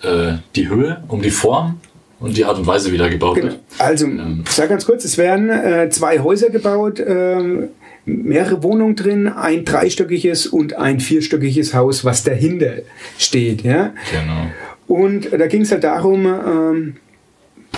äh, 0.02 0.34
die 0.56 0.70
Höhe, 0.70 1.04
um 1.08 1.22
die 1.22 1.30
Form 1.30 1.80
und 2.20 2.38
die 2.38 2.46
Art 2.46 2.58
und 2.58 2.68
Weise, 2.68 2.92
wie 2.92 2.98
da 2.98 3.08
gebaut 3.10 3.36
Genau. 3.36 3.48
wird. 3.48 3.60
Also, 3.80 4.08
ich 4.08 4.52
sag 4.52 4.70
ganz 4.70 4.86
kurz, 4.86 5.04
es 5.04 5.18
werden 5.18 5.50
äh, 5.50 5.90
zwei 5.90 6.20
Häuser 6.20 6.50
gebaut, 6.50 7.02
ähm, 7.06 7.70
mehrere 8.06 8.62
Wohnungen 8.64 8.96
drin, 8.96 9.28
ein 9.28 9.66
dreistöckiges 9.66 10.48
und 10.48 10.76
ein 10.76 11.00
vierstöckiges 11.00 11.74
Haus, 11.74 12.06
was 12.06 12.24
dahinter 12.24 12.74
steht. 13.18 13.64
Ja? 13.64 13.94
Genau. 14.12 14.52
Und 14.88 15.34
da 15.34 15.48
ging 15.48 15.62
es 15.64 15.72
halt 15.72 15.84
darum, 15.84 16.26
ähm, 16.28 16.96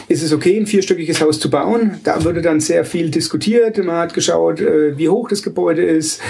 ist 0.07 0.23
es 0.23 0.33
okay, 0.33 0.57
ein 0.59 0.65
vierstöckiges 0.67 1.21
Haus 1.21 1.39
zu 1.39 1.49
bauen? 1.49 1.99
Da 2.03 2.23
wurde 2.23 2.41
dann 2.41 2.59
sehr 2.59 2.85
viel 2.85 3.09
diskutiert. 3.09 3.77
Man 3.77 3.95
hat 3.97 4.13
geschaut, 4.13 4.61
äh, 4.61 4.97
wie 4.97 5.09
hoch 5.09 5.27
das 5.29 5.43
Gebäude 5.43 5.83
ist, 5.83 6.21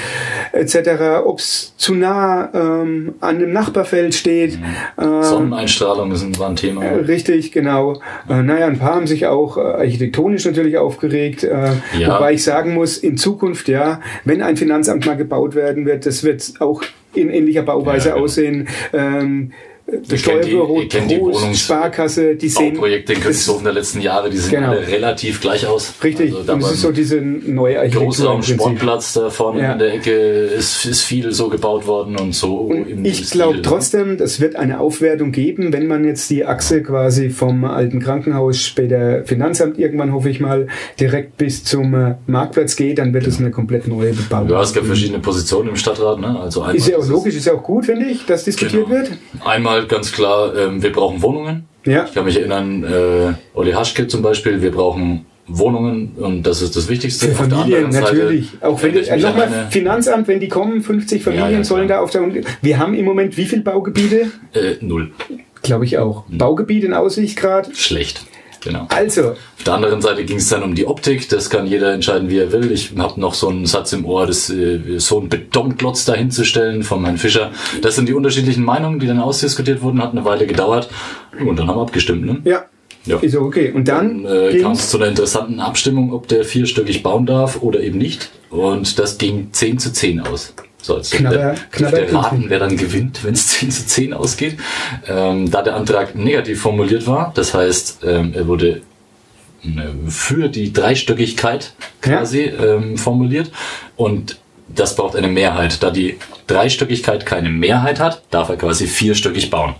etc., 0.54 1.24
ob 1.26 1.40
es 1.40 1.74
zu 1.78 1.94
nah 1.96 2.50
ähm, 2.54 3.16
an 3.20 3.36
einem 3.38 3.54
Nachbarfeld 3.54 4.16
steht. 4.16 4.58
Ähm, 5.00 5.24
Sonneneinstrahlung 5.24 6.12
ist 6.12 6.24
ein, 6.24 6.56
Thema. 6.56 6.84
äh, 6.84 6.96
Richtig, 7.02 7.52
genau. 7.52 8.02
Äh, 8.30 8.42
naja, 8.44 8.68
ein 8.68 8.80
paar 8.80 8.96
haben 8.96 9.08
sich 9.08 9.26
auch 9.28 9.58
äh, 9.58 9.62
architektonisch 9.62 10.46
natürlich 10.46 10.78
aufgeregt. 10.78 11.44
Äh, 11.44 11.72
Ja. 12.00 12.16
Wobei 12.16 12.34
ich 12.34 12.44
sagen 12.44 12.74
muss, 12.74 12.98
in 12.98 13.18
Zukunft, 13.18 13.68
ja, 13.68 14.02
wenn 14.26 14.42
ein 14.42 14.58
Finanzamt 14.58 15.06
mal 15.06 15.16
gebaut 15.18 15.56
werden 15.56 15.86
wird, 15.86 16.06
das 16.06 16.24
wird 16.24 16.54
auch 16.60 16.84
in 17.14 17.30
ähnlicher 17.30 17.64
Bauweise 17.64 18.10
Ja, 18.10 18.14
genau. 18.16 18.26
aussehen. 18.26 18.68
Ähm, 18.94 19.52
das 19.88 20.02
die- 20.10 20.18
Steuerbüro, 20.18 20.82
die 20.82 20.88
Trost, 20.90 21.44
Wohnungs- 21.44 21.56
Sparkasse, 21.64 22.36
die 22.36 22.50
sehen. 22.50 22.74
Bauprojekte 22.74 23.14
in 23.14 23.22
Königshofen 23.22 23.64
der 23.64 23.74
letzten 23.74 24.02
Jahre, 24.02 24.30
die 24.30 24.38
sehen 24.38 24.52
Genau. 24.60 24.72
alle 24.72 24.88
relativ 24.88 25.40
gleich 25.40 25.66
aus. 25.66 25.94
Richtig, 26.04 26.32
Also 26.34 26.44
da 26.44 26.54
und 26.54 26.64
es 26.64 26.72
ist 26.74 26.82
so 26.82 26.92
diese 26.92 27.22
neue 27.22 27.78
Architektur. 27.80 28.06
Großraum. 28.08 28.44
Sportplatz 28.44 29.14
da 29.14 29.30
vorne 29.30 29.62
Ja. 29.62 29.74
in 29.74 29.80
der 29.80 29.94
Ecke 29.94 30.12
ist, 30.12 30.86
ist 30.86 31.02
viel 31.04 31.32
so 31.32 31.48
gebaut 31.50 31.88
worden 31.88 32.18
und 32.18 32.36
so. 32.36 32.70
im 32.72 33.06
Ich 33.06 33.30
glaube 33.32 33.56
ne? 33.58 33.62
trotzdem, 33.62 34.18
es 34.20 34.40
wird 34.42 34.56
eine 34.58 34.80
Aufwertung 34.80 35.32
geben, 35.32 35.72
wenn 35.72 35.88
man 35.88 36.04
jetzt 36.04 36.30
die 36.30 36.46
Achse 36.46 36.84
quasi 36.84 37.30
vom 37.30 37.64
alten 37.64 38.00
Krankenhaus, 38.02 38.62
später 38.62 39.24
Finanzamt 39.26 39.78
irgendwann, 39.80 40.12
hoffe 40.14 40.30
ich 40.30 40.40
mal, 40.40 40.68
direkt 41.00 41.38
bis 41.38 41.64
zum 41.64 41.94
äh, 41.94 42.16
Marktplatz 42.28 42.76
geht, 42.76 42.98
dann 42.98 43.14
wird 43.14 43.26
es 43.28 43.40
eine 43.40 43.52
komplett 43.52 43.88
neue 43.88 44.12
Bebauung. 44.14 44.50
Ja, 44.50 44.62
es 44.62 44.74
gibt 44.74 44.86
verschiedene 44.86 45.20
Positionen 45.20 45.70
im 45.70 45.76
Stadtrat. 45.78 46.20
Ne? 46.20 46.38
Also 46.40 46.66
Ist 46.66 46.88
ja 46.88 46.98
auch 46.98 47.08
logisch, 47.08 47.36
ist 47.36 47.46
ja 47.46 47.54
auch 47.54 47.64
gut, 47.64 47.86
finde 47.86 48.06
ich, 48.08 48.26
dass 48.26 48.44
diskutiert 48.44 48.86
Genau. 48.88 48.90
wird. 48.98 49.12
Einmal 49.46 49.77
ganz 49.86 50.12
klar, 50.12 50.56
ähm, 50.56 50.82
wir 50.82 50.92
brauchen 50.92 51.22
Wohnungen. 51.22 51.66
Ja. 51.86 52.06
Ich 52.06 52.14
kann 52.14 52.26
mich 52.26 52.38
erinnern, 52.38 52.84
äh, 52.84 53.34
Olli 53.54 53.72
Haschke 53.72 54.08
zum 54.08 54.22
Beispiel, 54.22 54.62
wir 54.62 54.72
brauchen 54.72 55.26
Wohnungen 55.48 56.12
und 56.18 56.44
das 56.44 56.62
ist 56.62 56.76
das 56.76 56.90
Wichtigste. 56.90 57.30
Für 57.30 57.36
Familien 57.36 57.92
Seite 57.92 58.06
natürlich. 58.06 58.50
Auch 58.62 58.82
wenn 58.84 58.98
äh, 58.98 59.10
an 59.10 59.22
nochmal 59.22 59.68
Finanzamt, 59.70 60.28
wenn 60.28 60.40
die 60.40 60.50
kommen, 60.50 60.82
50 60.82 61.24
Familien 61.24 61.52
Ja, 61.52 61.58
ja, 61.58 61.64
sollen 61.64 61.88
da 61.88 62.02
auf 62.02 62.12
der. 62.12 62.22
Wir 62.62 62.78
haben 62.78 62.94
im 62.94 63.06
Moment 63.06 63.38
wie 63.38 63.46
viele 63.46 63.62
Baugebiete? 63.62 64.32
äh, 64.54 64.76
null. 64.82 65.12
Glaube 65.62 65.86
ich 65.86 65.98
auch. 65.98 66.28
Hm. 66.28 66.38
Baugebiet 66.38 66.84
in 66.84 66.94
Aussicht 66.94 67.38
gerade. 67.38 67.74
Schlecht. 67.74 68.26
Genau. 68.64 68.88
Also, 68.90 69.32
Auf 69.32 69.64
der 69.66 69.74
anderen 69.74 70.02
Seite 70.02 70.26
ging 70.26 70.38
es 70.38 70.50
dann 70.50 70.64
um 70.64 70.76
die 70.76 70.86
Optik. 70.86 71.30
Das 71.30 71.50
kann 71.50 71.68
jeder 71.68 71.94
entscheiden, 71.94 72.30
wie 72.30 72.38
er 72.40 72.52
will. 72.52 72.72
Ich 72.72 72.92
habe 72.98 73.20
noch 73.20 73.34
so 73.34 73.50
einen 73.50 73.66
Satz 73.66 73.94
im 73.94 74.06
Ohr, 74.06 74.26
das, 74.28 74.50
äh, 74.50 75.00
so 75.00 75.20
einen 75.20 75.30
Betonklotz 75.30 76.06
dahinzustellen 76.06 76.84
von 76.84 77.04
Herrn 77.06 77.18
Fischer. 77.18 77.52
Das 77.82 77.96
sind 77.96 78.10
die 78.10 78.14
unterschiedlichen 78.14 78.64
Meinungen, 78.64 79.00
die 79.00 79.08
dann 79.08 79.20
ausdiskutiert 79.20 79.82
wurden. 79.82 80.02
Hat 80.02 80.12
eine 80.12 80.26
Weile 80.26 80.48
gedauert. 80.48 80.90
Und 81.40 81.58
dann 81.58 81.68
haben 81.68 81.78
wir 81.78 81.82
abgestimmt. 81.84 82.26
Ne? 82.26 82.42
ja, 82.46 82.66
Ja. 83.06 83.18
ist 83.20 83.36
okay. 83.36 83.72
Und 83.72 83.88
dann 83.88 84.24
Dann 84.24 84.50
äh, 84.56 84.60
kam 84.60 84.72
es 84.74 84.90
zu 84.90 84.98
einer 84.98 85.08
interessanten 85.08 85.60
Abstimmung, 85.60 86.12
ob 86.14 86.28
der 86.28 86.44
vierstöckig 86.44 87.04
bauen 87.04 87.26
darf 87.26 87.62
oder 87.62 87.80
eben 87.82 87.98
nicht. 87.98 88.32
Und 88.50 88.98
das 89.00 89.18
ging 89.18 89.50
10 89.52 89.80
zu 89.80 89.94
10 89.94 90.22
aus. 90.22 90.54
So, 90.88 90.96
als 90.96 91.12
Knabber- 91.12 91.36
der, 91.38 91.56
knabber- 91.72 91.98
der 91.98 92.14
raten, 92.14 92.46
wer 92.48 92.60
dann 92.60 92.78
gewinnt, 92.78 93.20
wenn 93.26 93.34
es 93.34 93.48
10 93.50 93.72
zu 93.72 93.86
10 93.86 94.14
ausgeht. 94.14 94.58
Ähm, 95.08 95.52
da 95.52 95.62
der 95.62 95.76
Antrag 95.76 96.16
negativ 96.16 96.62
formuliert 96.62 97.06
war, 97.08 97.32
das 97.36 97.54
heißt, 97.54 98.00
ähm, 98.06 98.32
er 98.34 98.48
wurde 98.48 98.82
äh, 99.64 99.70
für 100.10 100.48
die 100.48 100.72
Dreistöckigkeit 100.72 101.74
quasi 102.02 102.44
ähm, 102.44 102.98
formuliert 102.98 103.52
und 103.98 104.38
das 104.70 104.96
braucht 104.96 105.16
eine 105.18 105.28
Mehrheit. 105.28 105.84
Da 105.84 105.92
die 105.92 106.18
Dreistöckigkeit 106.48 107.26
keine 107.26 107.50
Mehrheit 107.50 108.00
hat, 108.00 108.22
darf 108.32 108.48
er 108.50 108.56
quasi 108.56 108.88
vierstöckig 108.88 109.50
bauen. 109.50 109.76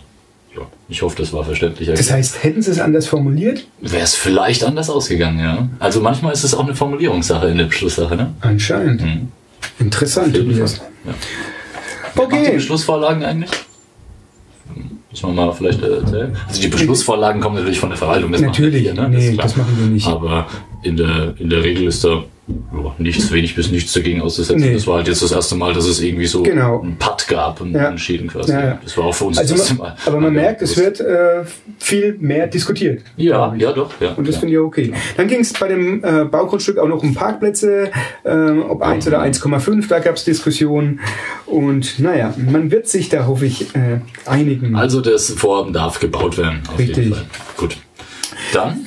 Ja, 0.56 0.64
ich 0.90 1.02
hoffe, 1.04 1.16
das 1.18 1.32
war 1.32 1.44
verständlich. 1.46 1.88
das 1.88 2.12
heißt, 2.12 2.44
hätten 2.44 2.62
sie 2.62 2.72
es 2.72 2.80
anders 2.80 3.08
formuliert? 3.08 3.66
Wäre 3.80 4.04
es 4.04 4.16
vielleicht 4.16 4.64
anders 4.66 4.90
ausgegangen, 4.90 5.40
ja. 5.40 5.68
Also 5.80 6.02
manchmal 6.02 6.34
ist 6.34 6.44
es 6.44 6.54
auch 6.54 6.64
eine 6.66 6.76
Formulierungssache 6.76 7.48
in 7.48 7.58
der 7.60 7.66
Beschlusssache, 7.66 8.16
ne? 8.18 8.34
Anscheinend. 8.42 9.02
Mhm. 9.04 9.32
Interessant, 9.80 10.36
Tobias. 10.36 10.82
Ja. 11.06 11.14
Macht 12.16 12.32
die 12.32 12.36
Okay. 12.38 12.54
Beschlussvorlagen 12.56 13.24
eigentlich? 13.24 13.52
Muss 15.12 15.24
man 15.24 15.36
mal 15.36 15.52
vielleicht 15.54 15.82
äh, 15.82 15.98
erzählen. 15.98 16.36
Also 16.48 16.62
die 16.62 16.68
Beschlussvorlagen 16.68 17.42
kommen 17.42 17.56
natürlich 17.56 17.80
von 17.80 17.90
der 17.90 17.98
Verwaltung. 17.98 18.32
Das 18.32 18.42
Natürlich, 18.42 18.86
machen 18.94 19.12
wir 19.12 19.20
hier, 19.20 19.24
ne? 19.24 19.30
nee, 19.30 19.34
klar. 19.34 19.44
das 19.48 19.56
machen 19.58 19.76
wir 19.80 19.88
nicht. 19.88 20.08
Aber 20.08 20.48
in 20.84 20.98
der, 20.98 21.34
in 21.40 21.50
der 21.50 21.64
Regel 21.64 21.88
ist 21.88 22.04
da 22.04 22.24
ja, 22.48 22.96
nichts, 22.98 23.32
wenig 23.32 23.56
bis 23.56 23.70
nichts 23.72 23.92
dagegen 23.94 24.22
auszusetzen. 24.22 24.62
Nee. 24.62 24.74
Das 24.74 24.88
war 24.88 24.98
halt 24.98 25.08
jetzt 25.10 25.22
das 25.22 25.32
erste 25.34 25.56
Mal, 25.56 25.74
dass 25.74 25.86
es 25.86 26.00
irgendwie 26.00 26.28
so 26.28 26.44
Genau. 26.44 26.82
einen 26.82 26.98
Putt 26.98 27.28
gab 27.28 27.60
und 27.60 27.74
Ja. 27.74 27.90
entschieden 27.90 28.28
quasi. 28.30 28.54
Ja, 28.54 28.66
ja. 28.66 28.80
Das 28.84 28.98
war 28.98 29.06
auch 29.06 29.14
für 29.14 29.26
uns 29.26 29.38
Also 29.38 29.54
das 29.56 29.62
erste 29.70 29.76
Mal. 29.76 29.96
aber 30.06 30.20
man 30.22 30.34
merkt, 30.34 30.62
es 30.62 30.78
wird 30.78 31.02
äh, 31.02 31.44
viel 31.78 32.16
mehr 32.20 32.48
diskutiert. 32.48 33.02
Ja, 33.18 33.54
ja, 33.56 33.74
doch. 33.74 33.92
Ja, 34.00 34.14
Und 34.14 34.28
das 34.28 34.38
finde 34.38 34.54
ich 34.54 34.60
okay. 34.60 34.94
Dann 35.18 35.28
ging 35.28 35.42
es 35.42 35.52
bei 35.54 35.68
dem 35.68 36.04
äh, 36.04 36.24
Baugrundstück 36.26 36.78
auch 36.78 36.88
noch 36.88 37.04
um 37.04 37.14
Parkplätze, 37.14 37.92
ähm, 38.24 38.64
ob 38.70 38.82
1 38.82 39.06
oder 39.08 39.22
1,5, 39.22 39.88
da 39.90 40.00
gab 40.00 40.16
es 40.16 40.24
Diskussionen. 40.24 41.02
Und 41.46 42.00
naja, 42.00 42.34
man 42.38 42.72
wird 42.72 42.88
sich 42.88 43.10
da, 43.10 43.26
hoffe 43.28 43.46
ich, 43.46 43.76
äh, 43.76 44.00
einigen. 44.26 44.76
Also 44.76 45.02
das 45.02 45.32
Vorhaben 45.32 45.74
darf 45.74 46.00
gebaut 46.00 46.38
werden. 46.38 46.62
Richtig. 46.78 47.14
Gut. 47.58 47.78
Dann 48.54 48.86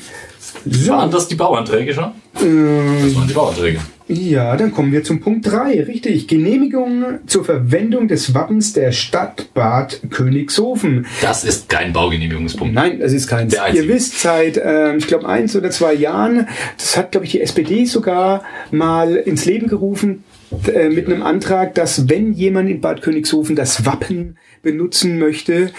so, 0.64 0.92
waren 0.92 1.10
das 1.10 1.28
die 1.28 1.34
Bauanträge 1.34 1.94
schon? 1.94 2.04
äh, 2.36 3.02
Das 3.04 3.14
waren 3.16 3.28
die 3.28 3.34
Bauanträge. 3.34 3.78
ja, 4.08 4.56
dann 4.56 4.72
kommen 4.72 4.92
wir 4.92 5.02
zum 5.04 5.20
Punkt 5.20 5.46
3. 5.50 5.84
Richtig. 5.84 6.26
Genehmigung 6.28 7.20
zur 7.26 7.44
Verwendung 7.44 8.08
des 8.08 8.34
Wappens 8.34 8.72
der 8.72 8.92
Stadt 8.92 9.52
Bad 9.54 10.00
Königshofen. 10.10 11.06
Das 11.22 11.44
ist 11.44 11.68
kein 11.68 11.92
Baugenehmigungspunkt. 11.92 12.74
Nein, 12.74 12.98
das 13.00 13.12
ist 13.12 13.32
einzige. 13.32 13.62
Ihr 13.72 13.88
wisst, 13.88 14.20
seit, 14.20 14.56
äh, 14.56 14.96
ich 14.96 15.06
glaube, 15.06 15.28
eins 15.28 15.54
oder 15.56 15.70
zwei 15.70 15.94
Jahren, 15.94 16.48
das 16.76 16.96
hat, 16.96 17.12
glaube 17.12 17.26
ich, 17.26 17.32
die 17.32 17.40
SPD 17.40 17.84
sogar 17.84 18.42
mal 18.70 19.14
ins 19.16 19.44
Leben 19.44 19.68
gerufen, 19.68 20.24
äh, 20.72 20.88
mit 20.88 21.06
einem 21.06 21.22
Antrag, 21.22 21.74
dass 21.74 22.08
wenn 22.08 22.32
jemand 22.32 22.68
in 22.70 22.80
Bad 22.80 23.02
Königshofen 23.02 23.56
das 23.56 23.86
Wappen 23.86 24.36
benutzen 24.62 25.18
möchte, 25.18 25.70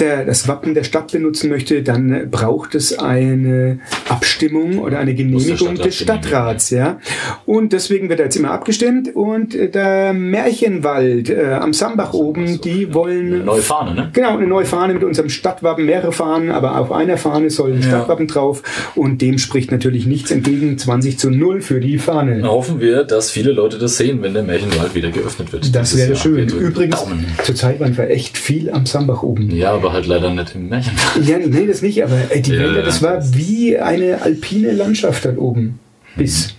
der, 0.00 0.24
das 0.24 0.48
Wappen 0.48 0.74
der 0.74 0.82
Stadt 0.84 1.12
benutzen 1.12 1.50
möchte, 1.50 1.82
dann 1.82 2.30
braucht 2.30 2.74
es 2.74 2.98
eine 2.98 3.78
Abstimmung 4.08 4.78
oder 4.78 4.98
eine 4.98 5.14
Genehmigung 5.14 5.56
Stadtrat 5.76 5.84
des 5.86 5.96
Stadtrats, 5.96 6.70
ja. 6.70 6.98
Und 7.46 7.72
deswegen 7.72 8.08
wird 8.08 8.18
jetzt 8.18 8.36
immer 8.36 8.50
abgestimmt 8.50 9.14
und 9.14 9.54
äh, 9.54 9.68
der 9.68 10.12
Märchenwald 10.14 11.30
äh, 11.30 11.52
am 11.60 11.72
Sambach 11.72 12.12
oben, 12.12 12.60
die 12.60 12.92
wollen 12.92 13.44
Neue 13.44 13.60
Fahne, 13.60 13.94
ne? 13.94 14.10
Genau, 14.12 14.36
eine 14.36 14.46
neue 14.46 14.64
Fahne 14.64 14.94
mit 14.94 15.04
unserem 15.04 15.28
Stadtwappen, 15.28 15.84
mehrere 15.84 16.12
Fahnen, 16.12 16.50
aber 16.50 16.78
auf 16.78 16.90
einer 16.92 17.16
Fahne 17.16 17.50
soll 17.50 17.72
ein 17.72 17.82
Ja. 17.82 17.88
Stadtwappen 17.88 18.26
drauf 18.26 18.62
und 18.94 19.20
dem 19.22 19.38
spricht 19.38 19.70
natürlich 19.70 20.06
nichts 20.06 20.30
entgegen. 20.30 20.76
20 20.76 21.18
zu 21.18 21.30
0 21.30 21.60
für 21.60 21.80
die 21.80 21.98
Fahne. 21.98 22.40
Dann 22.40 22.50
hoffen 22.50 22.80
wir, 22.80 23.04
dass 23.04 23.30
viele 23.30 23.52
Leute 23.52 23.78
das 23.78 23.96
sehen, 23.96 24.13
wenn 24.22 24.34
der 24.34 24.42
Märchenwald 24.42 24.94
wieder 24.94 25.10
geöffnet 25.10 25.52
wird. 25.52 25.74
Das 25.74 25.96
wäre 25.96 26.12
Jahr. 26.12 26.16
schön. 26.16 26.48
Drücken 26.48 26.66
Übrigens, 26.66 27.04
zurzeit 27.44 27.80
waren 27.80 27.96
wir 27.96 28.10
echt 28.10 28.36
viel 28.36 28.70
am 28.70 28.86
Sambach 28.86 29.22
oben. 29.22 29.50
Ja, 29.50 29.72
aber 29.72 29.92
halt 29.92 30.06
leider 30.06 30.30
nicht 30.30 30.54
im 30.54 30.68
Märchenwald. 30.68 31.28
Ja, 31.28 31.38
nee, 31.38 31.66
das 31.66 31.82
nicht, 31.82 32.02
aber 32.02 32.18
äh, 32.30 32.40
die 32.40 32.52
Wälder, 32.52 32.78
ja. 32.78 32.82
das 32.82 33.02
war 33.02 33.22
wie 33.34 33.78
eine 33.78 34.22
alpine 34.22 34.72
Landschaft 34.72 35.24
dort 35.24 35.38
oben. 35.38 35.78
Bis, 36.16 36.54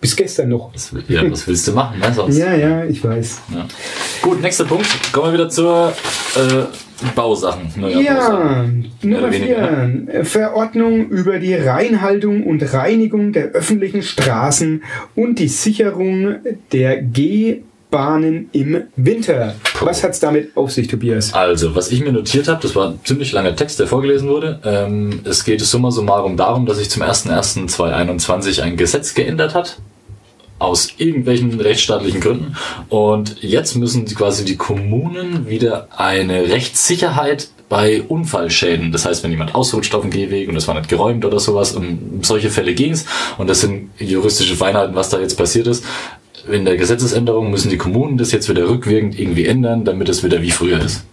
bis 0.00 0.16
gestern 0.16 0.48
noch. 0.50 0.72
Was, 0.74 0.92
ja, 1.08 1.30
was 1.30 1.46
willst 1.46 1.68
du 1.68 1.72
machen, 1.72 1.98
ne? 1.98 2.12
Sonst. 2.14 2.36
Ja, 2.36 2.54
ja, 2.54 2.84
ich 2.84 3.02
weiß. 3.02 3.40
Ja. 3.54 3.66
Gut, 4.22 4.40
nächster 4.40 4.64
Punkt. 4.64 4.86
Kommen 5.12 5.28
wir 5.28 5.32
wieder 5.34 5.48
zur 5.48 5.92
äh, 6.36 6.64
Bausachen. 7.14 7.72
Naja, 7.76 8.00
Ja, 8.00 8.14
Bausachen. 8.14 8.92
Nummer 9.02 9.18
oder 9.18 9.32
weniger, 9.32 9.88
vier. 10.12 10.24
Verordnung 10.24 11.08
über 11.08 11.38
die 11.38 11.54
Reinhaltung 11.54 12.44
und 12.44 12.62
Reinigung 12.72 13.32
der 13.32 13.46
öffentlichen 13.52 14.02
Straßen 14.02 14.82
und 15.14 15.38
die 15.38 15.48
Sicherung 15.48 16.36
der 16.72 17.02
G-Bahnen 17.92 18.48
im 18.52 18.84
Winter. 18.96 19.54
Was 19.80 20.02
hat's 20.02 20.18
damit 20.18 20.56
auf 20.56 20.72
sich, 20.72 20.88
Tobias? 20.88 21.34
Also, 21.34 21.74
was 21.74 21.92
ich 21.92 22.02
mir 22.02 22.12
notiert 22.12 22.48
habe, 22.48 22.60
das 22.62 22.74
war 22.74 22.88
ein 22.88 23.00
ziemlich 23.04 23.32
langer 23.32 23.54
Text, 23.54 23.78
der 23.78 23.86
vorgelesen 23.86 24.28
wurde. 24.28 24.60
Ähm, 24.64 25.20
es 25.24 25.44
geht 25.44 25.60
summa 25.60 25.90
summarum 25.90 26.36
darum, 26.36 26.64
dass 26.66 26.78
sich 26.78 26.90
zum 26.90 27.02
01.01.2021 27.02 28.62
ein 28.62 28.76
Gesetz 28.76 29.14
geändert 29.14 29.54
hat. 29.54 29.78
Aus 30.58 30.94
irgendwelchen 30.96 31.60
rechtsstaatlichen 31.60 32.20
Gründen. 32.20 32.56
Und 32.88 33.42
jetzt 33.42 33.76
müssen 33.76 34.06
quasi 34.06 34.44
die 34.44 34.56
Kommunen 34.56 35.48
wieder 35.48 35.88
eine 35.96 36.48
Rechtssicherheit 36.48 37.48
bei 37.68 38.02
Unfallschäden. 38.02 38.92
Das 38.92 39.04
heißt, 39.04 39.24
wenn 39.24 39.32
jemand 39.32 39.54
ausrutscht 39.54 39.94
auf 39.94 40.02
dem 40.02 40.10
Gehweg 40.10 40.48
und 40.48 40.54
das 40.54 40.68
war 40.68 40.74
nicht 40.74 40.88
geräumt 40.88 41.24
oder 41.24 41.40
sowas, 41.40 41.72
um 41.72 42.20
solche 42.22 42.50
Fälle 42.50 42.74
ging's. 42.74 43.06
Und 43.38 43.50
das 43.50 43.60
sind 43.60 43.90
juristische 43.98 44.54
Feinheiten, 44.54 44.94
was 44.94 45.08
da 45.08 45.18
jetzt 45.18 45.36
passiert 45.36 45.66
ist. 45.66 45.84
In 46.50 46.64
der 46.64 46.76
Gesetzesänderung 46.76 47.50
müssen 47.50 47.70
die 47.70 47.78
Kommunen 47.78 48.18
das 48.18 48.32
jetzt 48.32 48.48
wieder 48.48 48.68
rückwirkend 48.68 49.18
irgendwie 49.18 49.46
ändern, 49.46 49.84
damit 49.84 50.08
es 50.08 50.24
wieder 50.24 50.42
wie 50.42 50.50
früher 50.50 50.80
ist. 50.80 51.04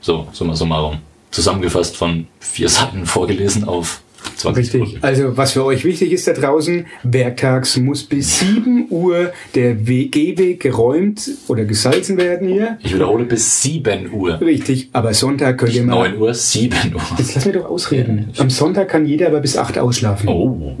So, 0.00 0.26
summa 0.32 0.56
summarum. 0.56 0.98
Zusammengefasst 1.30 1.96
von 1.96 2.26
vier 2.40 2.68
Seiten 2.68 3.06
vorgelesen 3.06 3.64
auf 3.64 4.00
20 4.36 4.74
Richtig. 4.74 4.98
Also, 5.02 5.36
was 5.36 5.52
für 5.52 5.64
euch 5.64 5.84
wichtig 5.84 6.12
ist 6.12 6.26
da 6.26 6.32
draußen, 6.32 6.86
werktags 7.02 7.76
muss 7.76 8.04
bis 8.04 8.40
7 8.40 8.86
Uhr 8.90 9.32
der 9.54 9.74
Gehweg 9.74 10.60
geräumt 10.60 11.30
oder 11.48 11.64
gesalzen 11.64 12.16
werden 12.16 12.48
hier. 12.48 12.78
Ich 12.82 12.94
wiederhole 12.94 13.24
bis 13.24 13.62
7 13.62 14.12
Uhr. 14.12 14.40
Richtig, 14.40 14.88
aber 14.92 15.14
Sonntag 15.14 15.58
könnt 15.58 15.74
ihr 15.74 15.84
mal... 15.84 16.10
9 16.10 16.20
Uhr, 16.20 16.34
7 16.34 16.94
Uhr. 16.94 17.00
Jetzt 17.18 17.34
lass 17.34 17.44
mich 17.44 17.54
doch 17.54 17.66
ausreden. 17.66 18.30
Am 18.38 18.50
Sonntag 18.50 18.88
kann 18.88 19.06
jeder 19.06 19.28
aber 19.28 19.40
bis 19.40 19.56
8 19.56 19.78
ausschlafen. 19.78 20.28
Oh. 20.28 20.76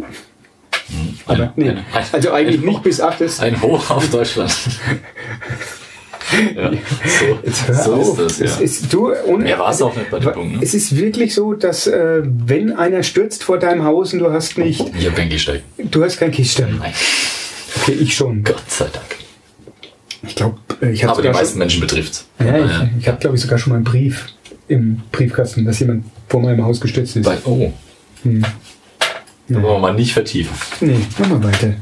Aber, 1.26 1.42
Ein- 1.44 1.52
nee, 1.56 1.74
also 2.12 2.32
eigentlich 2.32 2.60
nicht 2.60 2.78
Hoch- 2.78 2.82
bis 2.82 3.00
8 3.00 3.20
ist. 3.20 3.40
Ein 3.40 3.60
Hoch 3.60 3.90
auf 3.90 4.08
Deutschland. 4.10 4.50
ja, 6.56 6.70
so, 7.72 8.02
so 8.02 8.14
ist 8.16 8.18
das, 8.18 8.40
Es 8.40 8.58
ja. 8.58 8.64
ist, 8.64 8.92
du, 8.92 9.12
ohne, 9.26 9.44
Mehr 9.44 9.58
war's 9.58 9.82
auch 9.82 9.94
nicht 9.96 10.10
bei 10.10 10.18
den 10.20 10.32
Punkten, 10.32 10.56
ne? 10.58 10.62
Es 10.62 10.74
ist 10.74 10.96
wirklich 10.96 11.34
so, 11.34 11.54
dass 11.54 11.86
äh, 11.86 12.22
wenn 12.24 12.72
einer 12.76 13.02
stürzt 13.02 13.42
vor 13.42 13.58
deinem 13.58 13.84
Haus 13.84 14.12
und 14.12 14.20
du 14.20 14.30
hast 14.32 14.58
nicht, 14.58 14.80
Ich 14.98 15.06
habe 15.06 15.16
kein 15.16 15.28
Gehsteig. 15.28 15.62
du 15.78 16.04
hast 16.04 16.18
kein 16.18 16.30
Kistenstein. 16.30 16.78
Nein, 16.80 16.92
Okay, 17.82 17.92
ich 17.92 18.14
schon. 18.14 18.44
Gott 18.44 18.62
sei 18.68 18.86
Dank. 18.92 19.06
Ich 20.26 20.34
glaube, 20.34 20.58
ich 20.92 21.02
habe 21.04 21.14
Aber 21.14 21.22
die 21.22 21.28
meisten 21.28 21.52
schon, 21.52 21.58
Menschen 21.60 21.80
betrifft's. 21.80 22.26
ja, 22.38 22.58
ich, 22.58 22.72
ich 23.00 23.08
habe 23.08 23.18
glaube 23.18 23.36
ich 23.36 23.42
sogar 23.42 23.58
schon 23.58 23.70
mal 23.70 23.76
einen 23.76 23.84
Brief 23.84 24.26
im 24.68 25.00
Briefkasten, 25.12 25.64
dass 25.64 25.78
jemand 25.80 26.04
vor 26.28 26.40
meinem 26.42 26.64
Haus 26.64 26.80
gestürzt 26.80 27.16
ist. 27.16 27.24
Bei, 27.24 27.38
oh. 27.44 27.72
Hm. 28.22 28.44
Da 29.50 29.62
wollen 29.62 29.74
wir 29.74 29.78
mal 29.80 29.94
nicht 29.94 30.12
vertiefen. 30.12 30.54
Nee, 30.80 31.00
machen 31.18 31.42
wir 31.42 31.48
weiter. 31.48 31.74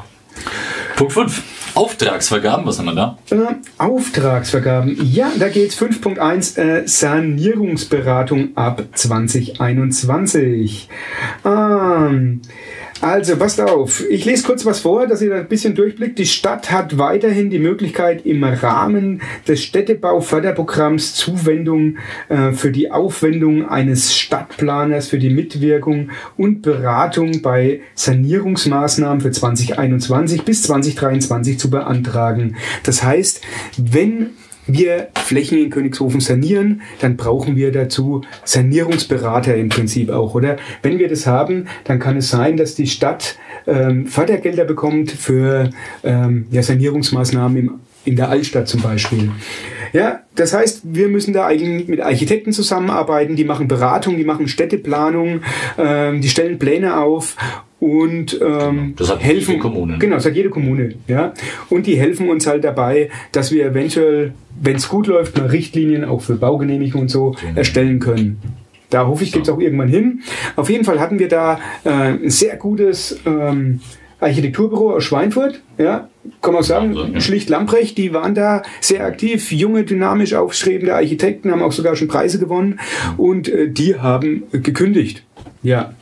Punkt 0.96 1.12
5. 1.12 1.42
Auftragsvergaben, 1.74 2.66
was 2.66 2.78
haben 2.78 2.86
wir 2.86 2.94
da? 2.94 3.18
Äh, 3.30 3.54
Auftragsvergaben. 3.76 4.98
Ja, 5.04 5.30
da 5.38 5.48
geht's 5.48 5.80
5.1 5.80 6.58
äh, 6.58 6.88
Sanierungsberatung 6.88 8.56
ab 8.56 8.82
2021. 8.94 10.88
Ähm, 11.44 12.40
also, 13.00 13.36
passt 13.36 13.60
auf. 13.60 14.02
Ich 14.10 14.24
lese 14.24 14.44
kurz 14.44 14.66
was 14.66 14.80
vor, 14.80 15.06
dass 15.06 15.22
ihr 15.22 15.30
da 15.30 15.36
ein 15.36 15.48
bisschen 15.48 15.74
durchblickt. 15.76 16.18
Die 16.18 16.26
Stadt 16.26 16.72
hat 16.72 16.98
weiterhin 16.98 17.48
die 17.48 17.60
Möglichkeit, 17.60 18.26
im 18.26 18.42
Rahmen 18.42 19.22
des 19.46 19.62
Städtebauförderprogramms 19.62 21.14
Zuwendung 21.14 21.98
äh, 22.28 22.52
für 22.52 22.72
die 22.72 22.90
Aufwendung 22.90 23.68
eines 23.68 24.16
Stadtplaners 24.16 25.08
für 25.08 25.18
die 25.18 25.30
Mitwirkung 25.30 26.10
und 26.36 26.62
Beratung 26.62 27.40
bei 27.40 27.80
Sanierungsmaßnahmen 27.94 29.20
für 29.20 29.30
2021 29.30 30.42
bis 30.42 30.64
2023 30.64 31.58
zu 31.58 31.70
beantragen. 31.70 32.56
Das 32.82 33.04
heißt, 33.04 33.42
wenn 33.76 34.30
wir 34.68 35.08
Flächen 35.16 35.58
in 35.58 35.70
Königshofen 35.70 36.20
sanieren, 36.20 36.82
dann 37.00 37.16
brauchen 37.16 37.56
wir 37.56 37.72
dazu 37.72 38.22
Sanierungsberater 38.44 39.56
im 39.56 39.68
Prinzip 39.68 40.10
auch, 40.10 40.34
oder? 40.34 40.56
Wenn 40.82 40.98
wir 40.98 41.08
das 41.08 41.26
haben, 41.26 41.66
dann 41.84 41.98
kann 41.98 42.16
es 42.16 42.30
sein, 42.30 42.56
dass 42.56 42.74
die 42.74 42.86
Stadt 42.86 43.36
ähm, 43.66 44.06
Fördergelder 44.06 44.64
bekommt 44.64 45.10
für 45.10 45.70
ähm, 46.04 46.46
ja, 46.50 46.62
Sanierungsmaßnahmen 46.62 47.56
im, 47.56 47.70
in 48.04 48.16
der 48.16 48.28
Altstadt 48.28 48.68
zum 48.68 48.80
Beispiel. 48.80 49.30
Ja, 49.92 50.20
das 50.34 50.52
heißt, 50.52 50.82
wir 50.84 51.08
müssen 51.08 51.32
da 51.32 51.46
eigentlich 51.46 51.88
mit 51.88 52.00
Architekten 52.00 52.52
zusammenarbeiten, 52.52 53.36
die 53.36 53.44
machen 53.44 53.68
Beratung, 53.68 54.16
die 54.16 54.24
machen 54.24 54.48
Städteplanung, 54.48 55.40
ähm, 55.78 56.20
die 56.20 56.28
stellen 56.28 56.58
Pläne 56.58 57.00
auf 57.00 57.36
und 57.80 58.40
ähm, 58.42 58.94
Das 58.96 59.10
hat 59.10 59.22
helfen 59.22 59.52
jede 59.52 59.62
Kommune, 59.62 59.92
ne? 59.92 59.98
Genau, 59.98 60.16
das 60.16 60.26
hat 60.26 60.34
jede 60.34 60.50
Kommune, 60.50 60.94
ja. 61.06 61.32
Und 61.70 61.86
die 61.86 61.96
helfen 61.96 62.28
uns 62.28 62.46
halt 62.46 62.64
dabei, 62.64 63.10
dass 63.32 63.52
wir 63.52 63.66
eventuell, 63.66 64.32
wenn 64.60 64.76
es 64.76 64.88
gut 64.88 65.06
läuft, 65.06 65.38
mal 65.38 65.46
Richtlinien 65.46 66.04
auch 66.04 66.20
für 66.22 66.34
Baugenehmigung 66.34 67.02
und 67.02 67.08
so 67.08 67.36
Genau. 67.40 67.56
erstellen 67.56 68.00
können. 68.00 68.40
Da 68.90 69.06
hoffe 69.06 69.22
ich, 69.22 69.30
So. 69.30 69.36
geht's 69.38 69.48
auch 69.50 69.60
irgendwann 69.60 69.88
hin. 69.88 70.20
Auf 70.56 70.70
jeden 70.70 70.84
Fall 70.84 70.98
hatten 70.98 71.18
wir 71.18 71.28
da 71.28 71.60
äh, 71.84 71.90
ein 71.90 72.30
sehr 72.30 72.56
gutes 72.56 73.20
ähm, 73.26 73.80
Architekturbüro 74.20 74.94
aus 74.94 75.04
Schweinfurt, 75.04 75.60
ja, 75.78 76.08
kann 76.42 76.52
man 76.54 76.64
sagen, 76.64 76.96
ja. 77.14 77.20
schlicht 77.20 77.48
Lamprecht, 77.48 77.96
die 77.98 78.12
waren 78.12 78.34
da 78.34 78.62
sehr 78.80 79.04
aktiv, 79.06 79.52
junge, 79.52 79.84
dynamisch 79.84 80.34
aufstrebende 80.34 80.94
Architekten, 80.96 81.52
haben 81.52 81.62
auch 81.62 81.70
sogar 81.70 81.94
schon 81.94 82.08
Preise 82.08 82.40
gewonnen 82.40 82.80
und 83.16 83.48
äh, 83.48 83.68
die 83.68 83.94
haben 83.96 84.42
gekündigt. 84.50 85.22
Ja. 85.62 85.92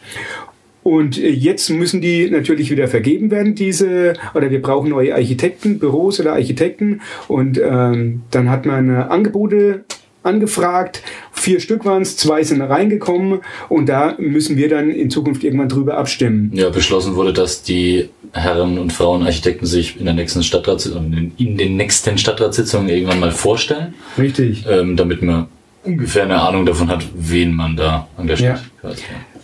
Und 0.86 1.18
äh, 1.18 1.30
jetzt 1.30 1.68
müssen 1.68 2.00
die 2.00 2.30
natürlich 2.30 2.70
wieder 2.70 2.86
vergeben 2.86 3.32
werden, 3.32 3.56
diese, 3.56 4.12
oder 4.34 4.52
wir 4.52 4.62
brauchen 4.62 4.90
neue 4.90 5.16
Architekten, 5.16 5.80
Büros 5.80 6.20
oder 6.20 6.34
Architekten. 6.34 7.00
Und 7.26 7.58
ähm, 7.58 8.22
dann 8.30 8.48
hat 8.48 8.66
man 8.66 8.88
äh, 8.88 8.92
Angebote 8.92 9.84
angefragt. 10.22 11.02
Vier 11.32 11.58
Stück 11.58 11.84
waren 11.84 12.02
es, 12.02 12.16
zwei 12.16 12.44
sind 12.44 12.60
reingekommen 12.62 13.40
und 13.68 13.88
da 13.88 14.14
müssen 14.18 14.56
wir 14.56 14.68
dann 14.68 14.92
in 14.92 15.10
Zukunft 15.10 15.42
irgendwann 15.42 15.68
drüber 15.68 15.98
abstimmen. 15.98 16.52
Ja, 16.54 16.70
beschlossen 16.70 17.16
wurde, 17.16 17.32
dass 17.32 17.64
die 17.64 18.08
Herren 18.30 18.78
und 18.78 18.92
Frauen 18.92 19.24
Architekten 19.24 19.66
sich 19.66 19.98
in 19.98 20.04
der 20.04 20.14
nächsten 20.14 20.44
Stadtratssitzung, 20.44 21.12
in, 21.36 21.56
den 21.56 21.76
nächsten 21.76 22.16
Stadtratssitzungen 22.16 22.88
irgendwann 22.88 23.18
mal 23.18 23.32
vorstellen, 23.32 23.94
Richtig. 24.16 24.64
ähm, 24.70 24.96
damit 24.96 25.20
man 25.20 25.48
ungefähr 25.82 26.22
eine 26.22 26.40
Ahnung 26.40 26.64
davon 26.64 26.88
hat, 26.88 27.04
wen 27.12 27.52
man 27.52 27.74
da 27.74 28.06
engagiert. 28.16 28.60
quasi. 28.80 29.02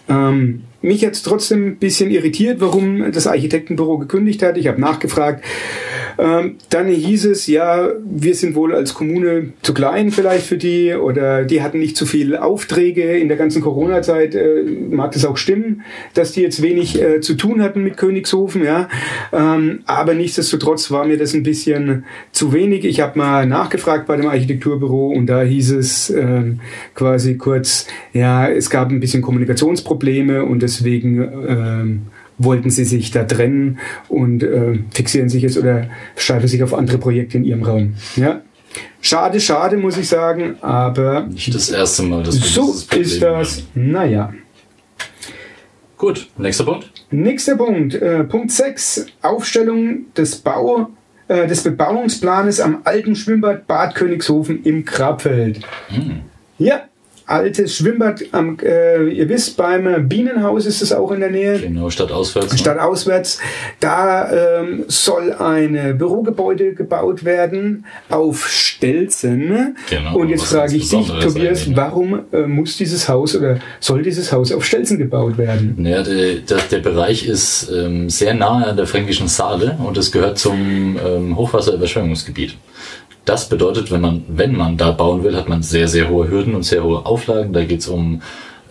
Ähm, 0.08 0.62
mich 0.82 1.00
jetzt 1.00 1.22
trotzdem 1.22 1.66
ein 1.66 1.76
bisschen 1.76 2.10
irritiert, 2.10 2.60
warum 2.60 3.12
das 3.12 3.26
Architektenbüro 3.26 3.98
gekündigt 3.98 4.42
hat. 4.42 4.56
Ich 4.56 4.66
habe 4.68 4.80
nachgefragt. 4.80 5.44
Ähm, 6.18 6.56
dann 6.70 6.88
hieß 6.88 7.26
es, 7.26 7.46
ja, 7.46 7.88
wir 8.04 8.34
sind 8.34 8.54
wohl 8.54 8.74
als 8.74 8.94
Kommune 8.94 9.52
zu 9.62 9.74
klein 9.74 10.10
vielleicht 10.10 10.46
für 10.46 10.56
die 10.56 10.94
oder 10.94 11.44
die 11.44 11.62
hatten 11.62 11.78
nicht 11.78 11.96
zu 11.96 12.06
viele 12.06 12.42
Aufträge 12.42 13.16
in 13.16 13.28
der 13.28 13.36
ganzen 13.36 13.62
Corona-Zeit. 13.62 14.34
Äh, 14.34 14.64
mag 14.90 15.12
das 15.12 15.24
auch 15.24 15.36
stimmen, 15.36 15.82
dass 16.14 16.32
die 16.32 16.42
jetzt 16.42 16.62
wenig 16.62 17.00
äh, 17.00 17.20
zu 17.20 17.34
tun 17.34 17.62
hatten 17.62 17.82
mit 17.82 17.96
Königshofen, 17.96 18.64
ja. 18.64 18.88
Ähm, 19.32 19.80
aber 19.86 20.14
nichtsdestotrotz 20.14 20.90
war 20.90 21.04
mir 21.06 21.18
das 21.18 21.34
ein 21.34 21.42
bisschen 21.42 22.04
zu 22.32 22.52
wenig. 22.52 22.84
Ich 22.84 23.00
habe 23.00 23.18
mal 23.18 23.46
nachgefragt 23.46 24.06
bei 24.06 24.16
dem 24.16 24.26
Architekturbüro 24.26 25.08
und 25.08 25.26
da 25.26 25.42
hieß 25.42 25.72
es 25.72 26.10
ähm, 26.10 26.60
quasi 26.94 27.36
kurz, 27.36 27.86
ja, 28.12 28.48
es 28.48 28.70
gab 28.70 28.90
ein 28.90 29.00
bisschen 29.00 29.22
Kommunikationsprobleme 29.22 30.44
und 30.44 30.62
deswegen 30.62 32.02
wollten 32.44 32.70
sie 32.70 32.84
sich 32.84 33.10
da 33.10 33.24
trennen 33.24 33.78
und 34.08 34.42
äh, 34.42 34.78
fixieren 34.92 35.28
sich 35.28 35.42
jetzt 35.42 35.58
oder 35.58 35.88
steifen 36.16 36.48
sich 36.48 36.62
auf 36.62 36.74
andere 36.74 36.98
Projekte 36.98 37.38
in 37.38 37.44
ihrem 37.44 37.62
Raum. 37.62 37.94
Ja. 38.16 38.42
Schade, 39.00 39.40
schade, 39.40 39.76
muss 39.76 39.98
ich 39.98 40.08
sagen, 40.08 40.56
aber 40.62 41.26
Nicht 41.26 41.54
das 41.54 41.70
erste 41.70 42.04
Mal, 42.04 42.22
dass 42.22 42.36
wir 42.36 42.42
so 42.42 42.72
ist 42.96 43.20
das. 43.22 43.58
haben. 43.74 43.90
Naja. 43.92 44.32
Gut, 45.98 46.28
nächster 46.36 46.64
Punkt. 46.64 46.90
Nächster 47.10 47.56
Punkt, 47.56 47.94
äh, 47.94 48.24
Punkt 48.24 48.50
6, 48.50 49.06
Aufstellung 49.22 50.06
des 50.16 50.36
Bau, 50.36 50.88
äh, 51.28 51.46
des 51.46 51.62
Bebauungsplanes 51.62 52.60
am 52.60 52.80
alten 52.84 53.14
Schwimmbad 53.14 53.66
Bad 53.66 53.94
Königshofen 53.94 54.64
im 54.64 54.84
Grabfeld. 54.84 55.60
Hm. 55.88 56.22
Ja, 56.58 56.82
altes 57.26 57.76
Schwimmbad 57.76 58.22
am, 58.32 58.58
äh, 58.62 59.08
ihr 59.08 59.28
wisst, 59.28 59.56
beim 59.56 60.08
Bienenhaus 60.08 60.66
ist 60.66 60.82
es 60.82 60.92
auch 60.92 61.10
in 61.12 61.20
der 61.20 61.30
Nähe. 61.30 61.58
Genau, 61.58 61.90
Stadt 61.90 62.10
auswärts. 62.10 62.58
Stadt 62.58 62.78
auswärts. 62.78 63.38
Da 63.80 64.60
ähm, 64.60 64.84
soll 64.88 65.32
ein 65.32 65.98
Bürogebäude 65.98 66.74
gebaut 66.74 67.24
werden 67.24 67.84
auf 68.08 68.48
Stelzen. 68.48 69.76
Genau, 69.88 70.16
Und 70.16 70.28
jetzt 70.28 70.44
frage 70.44 70.76
ich 70.76 70.88
dich, 70.88 71.08
Tobias, 71.08 71.36
eigentlich, 71.36 71.68
ne? 71.68 71.76
warum 71.76 72.20
äh, 72.32 72.46
muss 72.46 72.76
dieses 72.76 73.08
Haus 73.08 73.36
oder 73.36 73.58
soll 73.80 74.02
dieses 74.02 74.32
Haus 74.32 74.52
auf 74.52 74.64
Stelzen 74.64 74.98
gebaut 74.98 75.38
werden? 75.38 75.74
Naja, 75.78 76.02
der, 76.02 76.34
der, 76.36 76.58
der 76.70 76.78
Bereich 76.78 77.26
ist 77.26 77.70
ähm, 77.74 78.10
sehr 78.10 78.34
nahe 78.34 78.66
an 78.66 78.76
der 78.76 78.86
fränkischen 78.86 79.28
Saale 79.28 79.78
und 79.82 79.96
es 79.96 80.12
gehört 80.12 80.38
zum 80.38 80.96
ähm, 81.04 81.36
Hochwasserüberschwemmungsgebiet. 81.36 82.56
Das 83.24 83.48
bedeutet, 83.48 83.90
wenn 83.90 84.00
man, 84.00 84.24
wenn 84.28 84.56
man 84.56 84.76
da 84.76 84.90
bauen 84.90 85.22
will, 85.22 85.36
hat 85.36 85.48
man 85.48 85.62
sehr, 85.62 85.86
sehr 85.86 86.08
hohe 86.08 86.28
Hürden 86.28 86.54
und 86.54 86.64
sehr 86.64 86.82
hohe 86.82 87.06
Auflagen. 87.06 87.52
Da 87.52 87.64
geht 87.64 87.80
es 87.80 87.88
um 87.88 88.20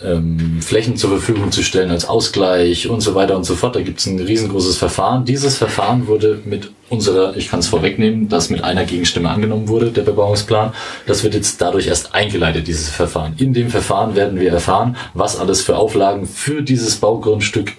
ähm, 0.04 0.62
Flächen 0.62 0.98
zur 0.98 1.12
Verfügung 1.12 1.52
zu 1.52 1.64
stellen 1.64 1.92
als 1.92 2.06
Ausgleich 2.06 2.90
und 2.90 3.02
so 3.02 3.16
weiter 3.16 3.36
und 3.38 3.44
so 3.44 3.56
fort. 3.56 3.76
Da 3.76 3.82
gibt 3.82 4.00
es 4.00 4.06
ein 4.08 4.20
riesengroßes 4.20 4.78
Verfahren. 4.78 5.26
Dieses 5.26 5.58
Verfahren 5.58 6.08
wurde 6.08 6.40
mit 6.46 6.72
unserer, 6.90 7.36
ich 7.38 7.50
kann 7.50 7.60
es 7.60 7.68
vorwegnehmen, 7.68 8.28
das 8.28 8.50
mit 8.50 8.64
einer 8.64 8.86
Gegenstimme 8.86 9.30
angenommen 9.30 9.68
wurde, 9.68 9.92
der 9.92 10.02
Bebauungsplan. 10.02 10.74
Das 11.08 11.24
wird 11.24 11.34
jetzt 11.34 11.62
dadurch 11.62 11.88
erst 11.88 12.14
eingeleitet, 12.14 12.68
dieses 12.68 12.90
Verfahren. 12.90 13.34
In 13.38 13.54
dem 13.54 13.70
Verfahren 13.70 14.16
werden 14.16 14.40
wir 14.40 14.52
erfahren, 14.52 14.98
was 15.14 15.40
alles 15.40 15.62
für 15.62 15.78
Auflagen 15.78 16.26
für 16.26 16.62
dieses 16.62 16.98
Baugrundstück 16.98 17.74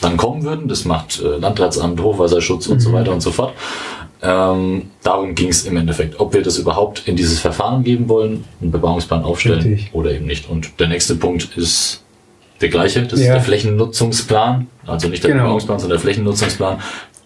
dann 0.00 0.16
kommen 0.16 0.42
würden. 0.42 0.68
Das 0.68 0.84
macht 0.84 1.20
äh, 1.20 1.36
Landratsamt, 1.36 2.00
Hochwasserschutz 2.02 2.66
und 2.66 2.80
so 2.80 2.92
weiter 2.92 3.12
und 3.12 3.20
so 3.20 3.30
fort. 3.30 3.52
Ähm, 4.22 4.90
darum 5.02 5.34
ging 5.34 5.48
es 5.48 5.64
im 5.66 5.76
Endeffekt, 5.76 6.20
ob 6.20 6.34
wir 6.34 6.42
das 6.42 6.58
überhaupt 6.58 7.02
in 7.06 7.16
dieses 7.16 7.40
Verfahren 7.40 7.82
geben 7.84 8.08
wollen, 8.08 8.44
einen 8.60 8.70
Bebauungsplan 8.70 9.24
aufstellen 9.24 9.60
Richtig. 9.62 9.90
oder 9.94 10.10
eben 10.12 10.26
nicht. 10.26 10.48
Und 10.50 10.78
der 10.78 10.88
nächste 10.88 11.14
Punkt 11.14 11.56
ist 11.56 12.02
der 12.60 12.68
gleiche, 12.68 13.02
das 13.02 13.18
Ja. 13.20 13.26
ist 13.26 13.32
der 13.32 13.40
Flächennutzungsplan, 13.40 14.66
also 14.86 15.08
nicht 15.08 15.22
der 15.24 15.30
Genau. 15.30 15.44
Bebauungsplan, 15.44 15.78
sondern 15.78 15.96
der 15.96 16.02
Flächennutzungsplan. 16.02 16.80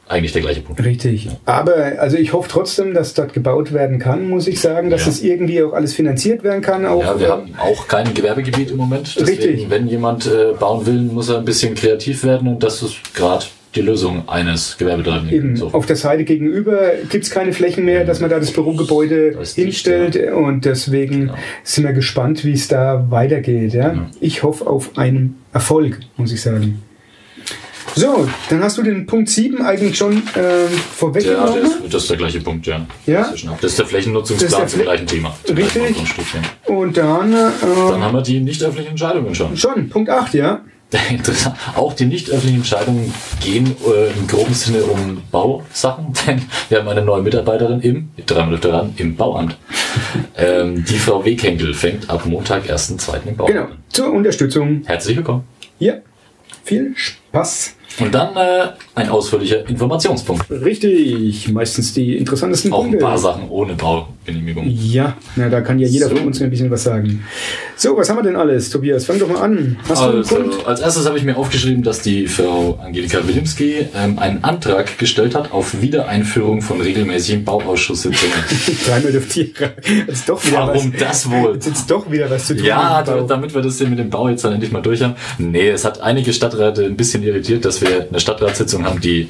Eigentlich 0.06 0.32
der 0.32 0.42
gleiche 0.42 0.60
Punkt. 0.60 0.84
Richtig. 0.84 1.30
Aber 1.46 1.74
also 1.98 2.18
ich 2.18 2.34
hoffe 2.34 2.46
trotzdem, 2.50 2.92
dass 2.92 3.14
dort 3.14 3.32
gebaut 3.32 3.72
werden 3.72 3.98
kann, 3.98 4.28
muss 4.28 4.46
ich 4.46 4.60
sagen, 4.60 4.90
dass 4.90 5.00
Ja. 5.00 5.06
das 5.06 5.22
irgendwie 5.22 5.62
auch 5.62 5.72
alles 5.72 5.94
finanziert 5.94 6.44
werden 6.44 6.60
kann. 6.60 6.84
Auch, 6.84 7.02
Ja, 7.02 7.18
wir 7.18 7.28
haben 7.30 7.54
auch 7.58 7.88
kein 7.88 8.12
Gewerbegebiet 8.12 8.70
im 8.70 8.76
Moment. 8.76 9.16
Deswegen, 9.18 9.42
Richtig. 9.42 9.70
wenn 9.70 9.88
jemand 9.88 10.26
äh, 10.26 10.52
bauen 10.60 10.84
will, 10.84 11.00
muss 11.00 11.30
er 11.30 11.38
ein 11.38 11.46
bisschen 11.46 11.74
kreativ 11.74 12.22
werden 12.22 12.48
und 12.48 12.62
das 12.62 12.82
ist 12.82 13.14
gerade 13.14 13.46
die 13.74 13.80
Lösung 13.80 14.28
eines 14.28 14.76
Gewerbetreibenden. 14.78 15.34
Eben, 15.34 15.56
So. 15.56 15.68
auf 15.72 15.86
der 15.86 15.96
Seite 15.96 16.24
gegenüber 16.24 16.90
gibt 17.10 17.24
es 17.24 17.30
keine 17.30 17.52
Flächen 17.52 17.84
mehr, 17.84 18.04
dass 18.04 18.20
man 18.20 18.30
da 18.30 18.38
das 18.38 18.52
Bürogebäude 18.52 19.32
Da 19.32 19.40
ist 19.40 19.56
dicht, 19.56 19.66
hinstellt 19.86 20.32
und 20.32 20.64
deswegen 20.64 21.20
Genau. 21.20 21.34
sind 21.62 21.84
wir 21.84 21.92
gespannt, 21.92 22.44
wie 22.44 22.52
es 22.52 22.68
da 22.68 23.06
weitergeht. 23.10 23.74
Ja? 23.74 23.92
Ja. 23.92 24.10
Ich 24.20 24.42
hoffe 24.42 24.66
auf 24.66 24.96
einen 24.96 25.36
Erfolg, 25.52 26.00
muss 26.16 26.32
ich 26.32 26.40
sagen. 26.40 26.82
So, 27.96 28.26
dann 28.50 28.60
hast 28.62 28.76
du 28.78 28.82
den 28.82 29.06
Punkt 29.06 29.28
7 29.28 29.62
eigentlich 29.62 29.96
schon 29.96 30.14
Ja, 30.14 30.22
der 30.34 30.68
vorweggenommen. 30.96 31.62
ist, 31.62 31.94
das 31.94 32.02
ist 32.02 32.10
der 32.10 32.16
gleiche 32.16 32.40
Punkt, 32.40 32.66
ja. 32.66 32.84
Ja? 33.06 33.20
Das 33.30 33.34
ist, 33.34 33.46
das 33.62 33.76
der 33.76 33.86
Flächennutzungsplan 33.86 34.50
Das 34.50 34.52
ist 34.52 34.58
der 34.58 34.66
zum 34.68 34.80
Flächen- 34.80 35.06
gleichen 35.06 35.06
Thema. 35.06 35.36
zum 35.44 35.56
Richtig. 35.56 35.94
gleichen 35.94 36.40
ja. 36.66 36.74
Und 36.74 36.96
dann, 36.96 37.30
Dann 37.32 37.52
äh, 37.52 38.02
haben 38.02 38.14
wir 38.16 38.22
die 38.22 38.40
nicht 38.40 38.60
öffentlichen 38.64 38.90
Entscheidungen 38.90 39.32
schon. 39.34 39.56
schon, 39.56 39.88
Punkt 39.90 40.10
8, 40.10 40.34
ja. 40.34 40.62
Interessant. 41.10 41.56
Auch 41.74 41.92
die 41.94 42.04
nicht 42.06 42.30
öffentlichen 42.30 42.58
Entscheidungen 42.58 43.12
gehen 43.42 43.74
äh, 43.84 44.12
im 44.16 44.26
groben 44.28 44.54
Sinne 44.54 44.84
um 44.84 45.22
Bausachen, 45.32 46.12
denn 46.26 46.42
wir 46.68 46.78
haben 46.78 46.88
eine 46.88 47.02
neue 47.02 47.22
Mitarbeiterin 47.22 47.80
im, 47.80 48.10
dreimal 48.26 48.54
öfter 48.54 48.72
ran, 48.74 48.94
im 48.96 49.16
Bauamt. 49.16 49.56
ähm, 50.36 50.84
die 50.84 50.98
Frau 50.98 51.24
Weghenkel 51.24 51.74
fängt 51.74 52.08
ab 52.08 52.24
Montag, 52.26 52.70
1.2. 52.70 53.26
im 53.26 53.36
Bauamt 53.36 53.50
Genau, 53.52 53.64
an. 53.64 53.78
zur 53.88 54.12
Unterstützung. 54.12 54.82
Herzlich 54.84 55.16
willkommen. 55.16 55.42
Ja, 55.80 55.94
viel 56.62 56.92
Spaß. 56.96 57.18
Und 58.00 58.12
dann 58.12 58.34
äh, 58.36 58.68
ein 58.96 59.08
ausführlicher 59.08 59.68
Informationspunkt. 59.68 60.50
Richtig, 60.50 61.48
meistens 61.52 61.94
die 61.94 62.16
interessantesten 62.16 62.72
Auch 62.72 62.82
ein 62.84 62.90
Punkte. 62.90 63.04
paar 63.06 63.18
Sachen 63.18 63.48
ohne 63.48 63.74
Baugenehmigung. 63.74 64.64
Ja, 64.68 65.16
na, 65.36 65.48
da 65.48 65.60
kann 65.60 65.78
ja 65.78 65.86
jeder 65.86 66.08
So. 66.08 66.16
von 66.16 66.26
uns 66.26 66.42
ein 66.42 66.50
bisschen 66.50 66.70
was 66.72 66.82
sagen. 66.82 67.22
So, 67.76 67.96
was 67.96 68.08
haben 68.08 68.16
wir 68.18 68.22
denn 68.24 68.34
alles, 68.36 68.70
Tobias? 68.70 69.04
Fang 69.04 69.18
doch 69.20 69.28
mal 69.28 69.40
an. 69.42 69.76
Hast 69.88 70.02
du 70.02 70.06
einen 70.08 70.16
Also, 70.18 70.34
Punkt? 70.36 70.66
als 70.66 70.80
erstes 70.80 71.06
habe 71.06 71.18
ich 71.18 71.24
mir 71.24 71.36
aufgeschrieben, 71.36 71.84
dass 71.84 72.00
die 72.02 72.26
Frau 72.26 72.80
Angelika 72.82 73.26
Wilimski 73.28 73.86
ähm, 73.94 74.18
einen 74.18 74.42
Antrag 74.42 74.98
gestellt 74.98 75.36
hat 75.36 75.52
auf 75.52 75.80
Wiedereinführung 75.80 76.62
von 76.62 76.80
regelmäßigen 76.80 77.44
Bauausschusssitzungen. 77.44 78.34
Dreimal 78.86 79.12
dürft 79.12 79.36
ihr. 79.36 79.50
Jetzt 80.08 80.28
doch 80.28 80.44
wieder 80.44 80.58
Warum 80.66 80.92
was. 80.92 81.00
das 81.00 81.30
wohl? 81.30 81.54
Jetzt 81.54 81.66
ist 81.68 81.90
doch 81.90 82.10
wieder 82.10 82.28
was 82.30 82.46
zu 82.48 82.56
tun. 82.56 82.64
Ja, 82.64 83.02
damit 83.02 83.54
wir 83.54 83.62
das 83.62 83.78
hier 83.78 83.88
mit 83.88 83.98
dem 84.00 84.10
Bau 84.10 84.28
jetzt 84.28 84.44
dann 84.44 84.52
endlich 84.52 84.72
mal 84.72 84.82
durch 84.82 85.00
haben. 85.02 85.14
Nee, 85.38 85.68
es 85.68 85.84
hat 85.84 86.00
einige 86.00 86.32
Stadträte 86.32 86.84
ein 86.84 86.96
bisschen 86.96 87.22
irritiert, 87.26 87.64
dass 87.64 87.80
wir 87.80 88.06
eine 88.08 88.20
Stadtratssitzung 88.20 88.84
haben, 88.84 89.00
die 89.00 89.28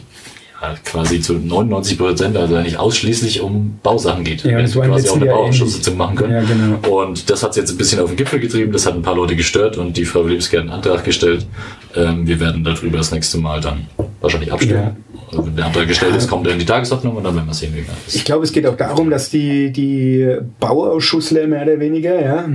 ja, 0.65 0.75
quasi 0.85 1.21
zu 1.21 1.35
99 1.35 1.99
Prozent, 1.99 2.37
also 2.37 2.57
eigentlich 2.57 2.79
ausschließlich 2.79 3.41
um 3.41 3.79
Bausachen 3.83 4.25
geht. 4.25 4.45
Ja, 4.45 4.51
Wir 4.51 4.63
das 4.63 4.71
hätten 4.71 4.79
war 4.79 4.85
im 4.87 4.93
quasi 4.93 5.09
auch 5.09 5.17
eine 5.17 5.27
Bauausschusssitzung 5.27 5.97
machen 5.97 6.17
können. 6.17 6.33
Ja, 6.33 6.43
genau. 6.43 7.03
Und 7.03 7.29
das 7.29 7.43
hat 7.43 7.51
es 7.51 7.57
jetzt 7.57 7.71
ein 7.71 7.77
bisschen 7.77 8.01
auf 8.01 8.09
den 8.09 8.17
Gipfel 8.17 8.41
getrieben, 8.41 8.73
das 8.73 8.87
hat 8.87 8.95
ein 8.95 9.03
paar 9.03 9.17
Leute 9.17 9.37
gestört 9.37 9.77
und 9.77 9.97
die 9.97 10.05
Frau 10.05 10.25
Williams 10.25 10.53
einen 10.55 10.71
Antrag 10.71 11.05
gestellt. 11.05 11.47
Ähm, 11.95 12.27
wir 12.27 12.41
werden 12.41 12.65
darüber 12.65 12.99
das 12.99 13.11
nächste 13.11 13.39
Mal 13.39 13.61
dann 13.61 13.87
wahrscheinlich 14.21 14.53
abstimmen. 14.53 14.97
Also 15.31 15.47
Wenn 15.47 15.57
der 15.57 15.67
Antrag 15.67 15.89
gestellt 15.89 16.15
ist, 16.17 16.29
kommt 16.29 16.47
er 16.47 16.53
in 16.53 16.59
die 16.59 16.65
Tagesordnung 16.65 17.17
und 17.17 17.25
dann 17.25 17.35
werden 17.35 17.47
wir 17.47 17.55
sehen, 17.55 17.73
wie 17.75 17.79
wir 17.79 17.95
das 18.05 18.15
Ich 18.15 18.25
glaube, 18.25 18.45
es 18.45 18.53
geht 18.53 18.67
auch 18.67 18.77
darum, 18.77 19.11
dass 19.11 19.31
die, 19.31 19.73
die 19.73 20.37
Bauausschussler 20.61 21.47
mehr 21.47 21.63
oder 21.63 21.81
weniger, 21.81 22.21
ja, 22.23 22.49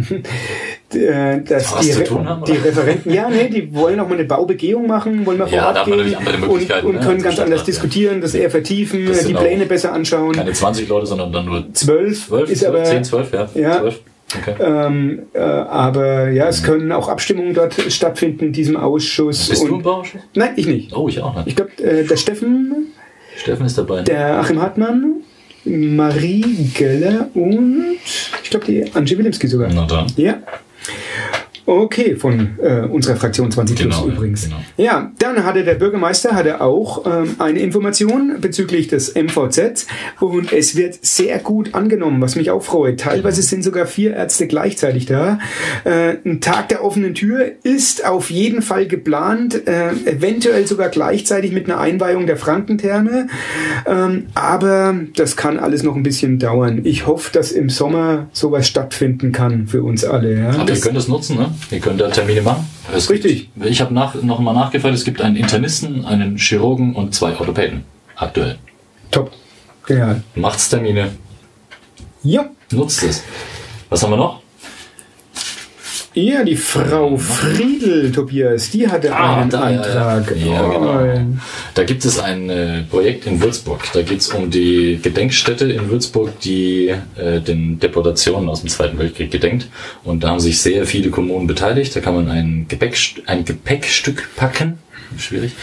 äh, 0.95 1.41
dass 1.41 1.75
die, 1.79 1.91
Re- 1.91 2.25
haben, 2.25 2.43
die? 2.45 2.53
Referenten, 2.53 3.13
ja, 3.13 3.29
nee, 3.29 3.49
die 3.49 3.73
wollen 3.73 3.99
auch 3.99 4.07
mal 4.07 4.15
eine 4.15 4.25
Baubegehung 4.25 4.87
machen, 4.87 5.25
wollen 5.25 5.37
mal 5.37 5.49
Ja, 5.51 5.71
da 5.73 5.79
hat 5.79 5.85
gehen 5.85 5.99
und, 5.99 6.49
und 6.49 6.95
ne, 6.95 6.99
können 6.99 7.21
ganz 7.21 7.21
Stadtrat, 7.21 7.39
anders 7.45 7.59
ja. 7.61 7.65
diskutieren, 7.65 8.21
das 8.21 8.33
eher 8.33 8.49
vertiefen, 8.51 9.05
Das 9.07 9.25
die 9.25 9.33
Pläne 9.33 9.65
besser 9.65 9.93
anschauen. 9.93 10.33
Keine 10.33 10.51
20 10.53 10.87
Leute, 10.87 11.05
sondern 11.05 11.31
dann 11.31 11.45
nur 11.45 11.73
Zwölf, 11.73 12.27
12, 12.27 12.49
ist 12.49 12.59
12 12.59 12.73
aber 12.75 12.83
10, 12.83 13.03
12, 13.03 13.33
ja. 13.33 13.49
Ja. 13.55 13.79
12. 13.81 13.99
Okay. 14.41 14.53
Ähm, 14.63 15.23
äh, 15.33 15.39
aber 15.39 16.29
ja, 16.29 16.47
es 16.49 16.61
können 16.63 16.91
auch 16.91 17.09
Abstimmungen 17.09 17.55
dort 17.55 17.73
stattfinden 17.91 18.45
in 18.45 18.53
diesem 18.53 18.77
Ausschuss. 18.77 19.49
Bist 19.49 19.63
du 19.63 19.67
im 19.67 19.73
und, 19.75 19.81
Bauausschuss? 19.83 20.21
nein, 20.35 20.51
ich 20.55 20.67
nicht. 20.67 20.95
Oh, 20.95 21.07
ich 21.09 21.19
auch 21.21 21.35
nicht. 21.35 21.47
Ich 21.47 21.55
glaube, 21.55 21.71
äh, 21.81 22.03
der 22.05 22.15
Steffen, 22.15 22.93
Steffen 23.35 23.65
ist 23.65 23.75
dabei. 23.77 23.97
ne? 23.97 24.03
der 24.03 24.39
Achim 24.39 24.61
Hartmann, 24.61 25.15
Marie 25.65 26.69
Geller 26.75 27.29
und 27.33 27.97
ich 28.43 28.49
glaube 28.51 28.65
die 28.67 28.85
Angie 28.93 29.17
Wilimski 29.17 29.47
sogar. 29.47 29.69
Na 29.73 29.85
dann. 29.87 30.05
Ja. 30.15 30.37
Okay, 31.71 32.15
von 32.15 32.57
äh, 32.63 32.79
unserer 32.87 33.15
Fraktion 33.15 33.51
20 33.51 33.77
Plus 33.77 33.95
Genau, 33.95 34.07
ja, 34.07 34.13
übrigens. 34.15 34.43
genau. 34.45 34.55
Ja, 34.77 35.11
dann 35.19 35.43
hatte 35.45 35.63
der 35.63 35.75
Bürgermeister 35.75 36.33
hatte 36.33 36.61
auch 36.61 37.05
ähm, 37.05 37.35
eine 37.37 37.59
Information 37.59 38.37
bezüglich 38.41 38.87
des 38.87 39.13
MVZ 39.13 39.85
und 40.19 40.51
es 40.51 40.75
wird 40.75 40.97
sehr 41.05 41.37
gut 41.37 41.75
angenommen, 41.75 42.21
was 42.21 42.35
mich 42.35 42.49
auch 42.49 42.63
freut. 42.63 42.99
Teilweise 43.01 43.43
sind 43.43 43.63
sogar 43.63 43.85
vier 43.85 44.15
Ärzte 44.15 44.47
gleichzeitig 44.47 45.05
da. 45.05 45.37
Äh, 45.83 46.15
ein 46.25 46.41
Tag 46.41 46.69
der 46.69 46.83
offenen 46.83 47.13
Tür 47.13 47.51
ist 47.61 48.03
auf 48.03 48.31
jeden 48.31 48.63
Fall 48.63 48.87
geplant, 48.87 49.67
äh, 49.67 49.91
eventuell 50.05 50.65
sogar 50.65 50.89
gleichzeitig 50.89 51.51
mit 51.51 51.65
einer 51.69 51.79
Einweihung 51.79 52.25
der 52.25 52.37
Frankentherme. 52.37 53.27
Ähm, 53.85 54.25
aber 54.33 54.95
das 55.15 55.35
kann 55.37 55.59
alles 55.59 55.83
noch 55.83 55.95
ein 55.95 56.01
bisschen 56.03 56.39
dauern. 56.39 56.81
Ich 56.83 57.05
hoffe, 57.05 57.31
dass 57.31 57.51
im 57.51 57.69
Sommer 57.69 58.27
sowas 58.33 58.67
stattfinden 58.67 59.31
kann 59.31 59.67
für 59.67 59.83
uns 59.83 60.03
alle. 60.03 60.35
Ja? 60.35 60.49
Aber 60.49 60.59
ihr 60.61 60.65
Das- 60.65 60.81
könnt 60.81 60.97
das 60.97 61.07
nutzen, 61.07 61.37
ne? 61.37 61.51
Ihr 61.71 61.79
könnt 61.79 62.01
da 62.01 62.09
Termine 62.09 62.41
machen. 62.41 62.67
Es 62.93 63.09
Richtig. 63.09 63.49
Gibt, 63.53 63.65
ich 63.65 63.81
habe 63.81 63.93
nach, 63.93 64.15
noch 64.15 64.39
mal 64.39 64.53
nachgefragt, 64.53 64.95
es 64.95 65.03
gibt 65.05 65.21
einen 65.21 65.35
Internisten, 65.35 66.05
einen 66.05 66.37
Chirurgen 66.37 66.95
und 66.95 67.13
zwei 67.13 67.35
Orthopäden. 67.37 67.83
Aktuell. 68.15 68.57
Top. 69.11 69.31
Genial. 69.85 70.23
Macht's 70.35 70.69
Termine, 70.69 71.11
Ja. 72.23 72.49
nutzt 72.71 73.03
es. 73.03 73.23
Was 73.89 74.03
haben 74.03 74.11
wir 74.11 74.17
noch? 74.17 74.41
Ja, 76.21 76.43
die 76.43 76.55
Frau 76.57 77.15
Friedel, 77.17 78.11
Tobias, 78.11 78.71
die 78.71 78.87
hatte 78.87 79.15
Ah, 79.15 79.39
einen 79.41 79.49
da, 79.49 79.69
ja, 79.69 79.75
ja. 79.75 80.07
Antrag. 80.17 80.35
Ja, 80.37 80.61
genau. 80.67 81.01
Oh, 81.01 81.37
Da 81.75 81.83
gibt 81.85 82.03
es 82.03 82.19
ein 82.19 82.49
äh, 82.49 82.81
Projekt 82.89 83.25
in 83.25 83.41
Würzburg. 83.41 83.81
Da 83.93 84.01
geht 84.01 84.19
es 84.19 84.27
um 84.29 84.49
die 84.51 84.99
Gedenkstätte 85.01 85.71
in 85.71 85.89
Würzburg, 85.89 86.37
die 86.41 86.89
äh, 87.15 87.39
den 87.39 87.79
Deportationen 87.79 88.49
aus 88.49 88.59
dem 88.61 88.69
Zweiten 88.69 88.97
Weltkrieg 88.99 89.31
gedenkt. 89.31 89.67
Und 90.03 90.23
da 90.23 90.29
haben 90.29 90.39
sich 90.41 90.59
sehr 90.59 90.85
viele 90.85 91.09
Kommunen 91.09 91.47
beteiligt. 91.47 91.95
Da 91.95 92.01
kann 92.01 92.15
man 92.15 92.29
ein, 92.29 92.65
Gepäckst 92.67 93.21
ein 93.27 93.45
Gepäckstück 93.45 94.27
packen. 94.35 94.77
Schwierig. 95.17 95.53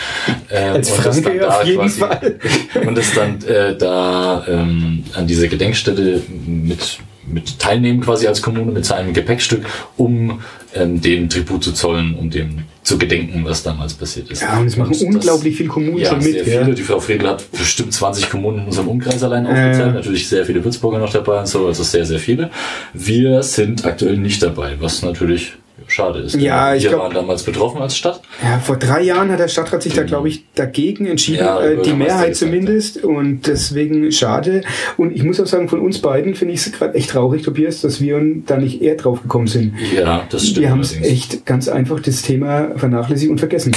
Ähm, 0.51 0.73
Als 0.75 0.91
und 0.91 1.07
das 1.07 1.21
Franke 1.21 1.39
dann 1.39 1.51
auf 1.51 1.65
jeden 1.65 1.79
quasi- 1.81 2.01
Fall. 2.01 2.39
und 2.87 2.99
es 2.99 3.15
dann 3.15 3.45
äh, 3.45 3.77
da 3.77 4.45
ähm, 4.49 5.05
an 5.15 5.27
dieser 5.27 5.47
Gedenkstätte 5.49 6.23
mit, 6.47 6.99
mit 7.27 7.59
teilnehmen 7.59 8.01
quasi 8.01 8.27
als 8.27 8.41
Kommune 8.43 8.71
mit 8.73 8.85
seinem 8.85 9.13
Gepäckstück, 9.13 9.65
um 9.97 10.41
ähm, 10.75 11.01
dem 11.01 11.29
Tribut 11.29 11.65
zu 11.65 11.73
zollen, 11.73 12.15
um 12.15 12.31
dem 12.31 12.65
zu 12.83 12.99
gedenken, 12.99 13.45
was 13.45 13.65
damals 13.65 13.95
passiert 13.95 14.31
ist. 14.31 14.43
Ja, 14.43 14.59
und 14.59 14.67
es 14.69 14.77
machen 14.77 14.93
das- 14.93 15.03
unglaublich 15.03 15.57
viele 15.57 15.69
Kommunen 15.69 15.99
ja, 15.99 16.11
schon 16.11 16.21
sehr 16.21 16.35
mit. 16.35 16.45
viele. 16.45 16.55
Ja. 16.61 16.71
Die 16.71 16.83
Frau 16.83 17.01
Friedl 17.01 17.27
hat 17.27 17.51
bestimmt 17.51 17.93
20 17.93 18.31
Kommunen 18.31 18.59
in 18.61 18.65
unserem 18.67 18.89
Umkreis 18.89 19.23
allein 19.25 19.45
Äh. 19.45 19.49
aufgezählt. 19.49 19.95
Natürlich 19.95 20.29
sehr 20.29 20.45
viele 20.47 20.63
Würzburger 20.65 20.99
noch 20.99 21.13
dabei 21.13 21.41
und 21.41 21.49
so, 21.49 21.67
also 21.67 21.83
sehr, 21.83 22.07
sehr 22.07 22.21
viele. 22.21 22.51
Wir 22.95 23.43
sind 23.43 23.85
aktuell 23.85 24.17
nicht 24.19 24.41
dabei, 24.43 24.75
was 24.79 25.03
natürlich 25.03 25.55
schade 25.89 26.21
ist. 26.21 26.35
Ja, 26.37 26.75
ich 26.75 26.83
wir 26.85 26.91
glaub- 26.91 27.03
waren 27.03 27.15
damals 27.15 27.43
betroffen 27.43 27.81
als 27.81 27.97
Stadt. 27.97 28.21
Ja, 28.43 28.59
vor 28.59 28.77
drei 28.77 29.03
Jahren 29.03 29.31
hat 29.31 29.39
der 29.41 29.49
Stadtrat 29.49 29.83
sich 29.83 29.95
da, 29.95 30.03
glaube 30.03 30.29
ich, 30.29 30.45
dagegen 30.55 31.07
entschieden, 31.07 31.39
Ja, 31.45 31.61
äh, 31.61 31.83
die 31.83 31.93
Mehrheit 31.93 32.37
zumindest. 32.37 33.03
Und 33.05 33.47
deswegen 33.47 34.11
schade. 34.13 34.63
Und 34.97 35.15
ich 35.15 35.23
muss 35.23 35.41
auch 35.41 35.47
sagen, 35.47 35.69
von 35.69 35.81
uns 35.81 35.99
beiden 36.01 36.35
finde 36.35 36.55
ich 36.55 36.61
es 36.67 36.73
gerade 36.73 36.95
echt 36.95 37.11
traurig, 37.11 37.43
Tobias, 37.43 37.81
dass 37.81 38.01
wir 38.01 38.21
da 38.47 38.57
nicht 38.57 38.83
eher 38.83 38.97
drauf 38.97 39.23
gekommen 39.23 39.47
sind. 39.47 39.75
Ja, 39.95 40.25
das 40.31 40.43
stimmt. 40.47 40.61
Wir 40.61 40.71
haben 40.71 40.81
es 40.81 40.97
echt 41.01 41.47
ganz 41.47 41.69
einfach 41.69 42.01
das 42.01 42.23
Thema 42.23 42.71
vernachlässigt 42.77 43.31
und 43.31 43.39
vergessen. 43.39 43.75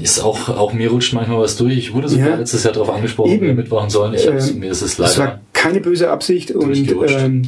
Ist 0.00 0.20
auch, 0.20 0.48
auch 0.48 0.72
mir 0.72 0.90
rutscht 0.90 1.12
manchmal 1.12 1.40
was 1.40 1.56
durch. 1.56 1.76
Ich 1.76 1.92
wurde 1.92 2.08
sogar 2.08 2.28
Ja. 2.30 2.34
letztes 2.36 2.64
Jahr 2.64 2.72
darauf 2.72 2.88
angesprochen, 2.90 3.32
Eben. 3.32 3.46
wir 3.48 3.54
mitmachen 3.54 3.90
sollen. 3.90 4.14
Ich 4.14 4.26
Ähm, 4.26 4.60
mir 4.60 4.70
ist 4.70 4.80
es 4.80 4.96
leider 4.96 5.18
war 5.18 5.40
keine 5.52 5.80
böse 5.80 6.08
Absicht 6.10 6.50
und 6.52 6.74
ähm, 7.10 7.42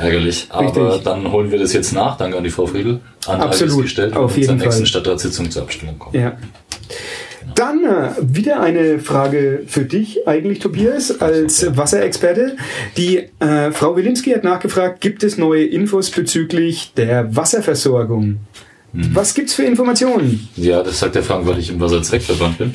ärgerlich. 0.00 0.46
Aber 0.50 0.66
Richtig. 0.66 1.04
dann 1.04 1.30
holen 1.30 1.50
wir 1.50 1.58
das 1.58 1.72
jetzt 1.72 1.92
nach. 1.92 2.16
Danke 2.16 2.38
an 2.38 2.44
die 2.44 2.50
Frau 2.50 2.66
Friedl. 2.66 3.00
Antrag 3.26 3.48
Absolut, 3.48 3.76
ist 3.76 3.82
gestellt 3.82 4.16
auf 4.16 4.36
jeden 4.36 4.46
zur 4.46 4.56
nächsten 4.56 4.72
Fall. 4.72 4.86
Stadtratssitzung 4.86 5.50
zur 5.50 5.62
Abstimmung 5.62 5.98
kommen. 5.98 6.20
Ja. 6.20 6.36
Dann 7.54 7.84
äh, 7.84 8.10
wieder 8.20 8.60
eine 8.60 8.98
Frage 8.98 9.62
für 9.66 9.84
dich 9.84 10.26
eigentlich, 10.28 10.60
Tobias, 10.60 11.20
als 11.20 11.76
Wasserexperte. 11.76 12.56
Die 12.96 13.28
äh, 13.40 13.70
Frau 13.72 13.96
Wilimski 13.96 14.30
hat 14.32 14.44
nachgefragt, 14.44 15.00
gibt 15.00 15.22
es 15.22 15.36
neue 15.36 15.64
Infos 15.64 16.10
bezüglich 16.10 16.92
der 16.94 17.34
Wasserversorgung? 17.34 18.38
Mhm. 18.92 19.10
Was 19.14 19.34
gibt's 19.34 19.54
für 19.54 19.62
Informationen? 19.62 20.48
Ja, 20.56 20.82
das 20.82 20.98
sagt 20.98 21.14
der 21.14 21.22
Frank, 21.22 21.46
weil 21.46 21.58
ich 21.58 21.70
im 21.70 21.80
Wasserzweckverband 21.80 22.58
bin. 22.58 22.74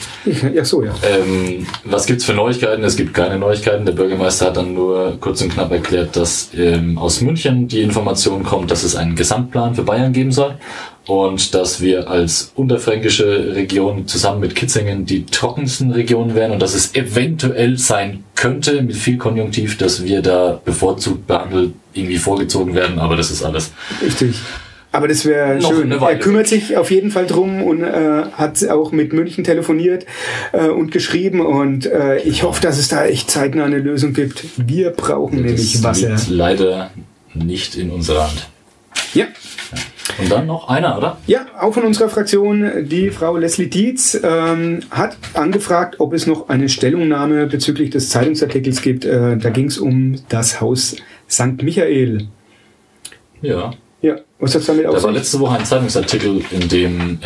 Ja, 0.54 0.63
so, 0.63 0.84
ja. 0.84 0.93
Ähm, 1.04 1.65
was 1.84 2.06
gibt's 2.06 2.25
für 2.25 2.34
Neuigkeiten? 2.34 2.84
Es 2.84 2.95
gibt 2.95 3.13
keine 3.13 3.38
Neuigkeiten. 3.38 3.86
Der 3.86 3.93
Bürgermeister 3.93 4.47
hat 4.47 4.58
dann 4.58 4.73
nur 4.73 5.17
kurz 5.19 5.41
und 5.41 5.49
knapp 5.49 5.71
erklärt, 5.71 6.15
dass 6.15 6.49
ähm, 6.56 6.97
aus 6.97 7.21
München 7.21 7.67
die 7.67 7.82
Information 7.82 8.43
kommt, 8.43 8.71
dass 8.71 8.84
es 8.84 8.95
einen 8.95 9.15
Gesamtplan 9.15 9.75
für 9.75 9.84
Bayern 9.84 10.13
geben 10.13 10.32
soll 10.32 10.56
und 11.08 11.54
dass 11.54 11.82
wir 11.82 12.10
als 12.10 12.51
unterfränkische 12.56 13.56
Region 13.56 14.08
zusammen 14.08 14.39
mit 14.39 14.56
Kitzingen 14.56 15.06
die 15.06 15.25
trockensten 15.25 15.91
Regionen 15.91 16.36
wären 16.36 16.51
und 16.51 16.62
dass 16.62 16.73
es 16.73 16.95
eventuell 16.95 17.78
sein 17.78 18.23
könnte, 18.36 18.82
mit 18.82 18.95
viel 18.95 19.17
Konjunktiv, 19.17 19.78
dass 19.78 20.04
wir 20.04 20.21
da 20.21 20.60
bevorzugt 20.63 21.28
behandelt 21.28 21.73
irgendwie 21.93 22.17
vorgezogen 22.17 22.75
werden, 22.75 22.99
aber 22.99 23.15
das 23.15 23.32
ist 23.32 23.43
alles. 23.43 23.71
Richtig. 24.01 24.36
Aber 24.95 25.10
das 25.10 25.25
wäre 25.25 25.62
schön. 25.62 25.91
Er 25.91 26.19
kümmert 26.19 26.47
sich 26.47 26.77
auf 26.77 26.89
jeden 26.89 27.12
Fall 27.12 27.27
drum 27.27 27.62
und 27.62 27.84
äh, 27.84 28.23
hat 28.31 28.65
auch 28.69 28.93
mit 28.93 29.12
München 29.12 29.43
telefoniert 29.43 30.05
äh, 30.53 30.69
und 30.69 30.93
geschrieben. 30.93 31.41
Und 31.41 31.86
äh, 31.86 32.19
ich 32.19 32.43
hoffe, 32.43 32.62
dass 32.62 32.77
es 32.77 32.88
da 32.88 33.05
echt 33.05 33.29
zeitnah 33.29 33.65
eine 33.65 33.79
Lösung 33.79 34.13
gibt. 34.13 34.45
Wir 34.55 34.91
brauchen 34.91 35.41
nämlich 35.41 35.73
das 35.73 35.84
Wasser. 35.84 36.10
liegt 36.12 36.29
leider 36.29 36.91
nicht 37.34 37.75
in 37.75 37.91
unserer 37.91 38.29
Hand. 38.29 38.47
Ja. 39.13 39.25
Und 40.17 40.31
dann 40.31 40.45
noch 40.45 40.69
einer, 40.69 40.97
oder? 40.97 41.17
Ja, 41.27 41.45
auch 41.60 41.73
von 41.73 41.84
unserer 41.84 42.08
Fraktion, 42.08 42.88
die 42.88 43.10
Frau 43.10 43.36
Leslie 43.36 43.67
Dietz 43.67 44.17
ähm, 44.23 44.79
hat 44.91 45.17
angefragt, 45.34 45.99
ob 45.99 46.13
es 46.13 46.25
noch 46.25 46.47
eine 46.47 46.69
Stellungnahme 46.69 47.47
bezüglich 47.47 47.89
des 47.89 48.12
Zeitungsartikels 48.12 48.81
gibt. 48.81 49.03
Äh, 49.03 49.36
da 49.36 49.49
ging 49.49 49.65
es 49.65 49.77
um 49.77 50.15
das 50.29 50.62
Haus 50.62 50.95
St. 51.29 51.63
Michael. 51.63 52.29
Ja. 53.41 53.73
Ja, 54.06 54.18
was 54.38 54.54
hat 54.54 54.70
damit 54.70 54.86
Da 54.86 54.89
auf 54.89 54.96
war 54.98 55.02
sich? 55.02 55.13
letzte 55.13 55.39
Woche 55.39 55.58
ein 55.58 55.65
Zeitungsartikel, 55.65 56.41
in 56.52 56.70
dem 56.70 57.18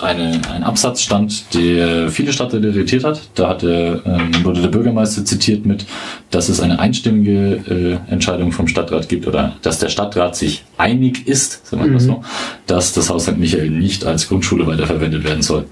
eine, 0.00 0.40
ein 0.50 0.62
Absatz 0.62 1.02
stand, 1.02 1.52
der 1.52 2.08
viele 2.08 2.32
Stadträte 2.32 2.68
irritiert 2.68 3.04
hat. 3.04 3.20
Da 3.34 3.50
hatte, 3.50 4.02
ähm, 4.06 4.42
wurde 4.42 4.62
der 4.62 4.70
Bürgermeister 4.70 5.26
zitiert 5.26 5.66
mit, 5.66 5.84
dass 6.30 6.48
es 6.48 6.58
eine 6.60 6.78
einstimmige 6.78 8.00
äh, 8.08 8.10
Entscheidung 8.10 8.50
vom 8.50 8.66
Stadtrat 8.66 9.10
gibt 9.10 9.26
oder 9.26 9.56
dass 9.60 9.78
der 9.78 9.90
Stadtrat 9.90 10.34
sich 10.34 10.64
einig 10.78 11.28
ist, 11.28 11.66
sagen 11.66 11.84
wir 11.84 11.90
mal 11.90 12.00
so, 12.00 12.24
dass 12.66 12.94
das 12.94 13.10
Haus 13.10 13.24
St. 13.24 13.36
Michael 13.36 13.68
nicht 13.68 14.06
als 14.06 14.26
Grundschule 14.26 14.66
weiterverwendet 14.66 15.24
werden 15.24 15.42
soll. 15.42 15.66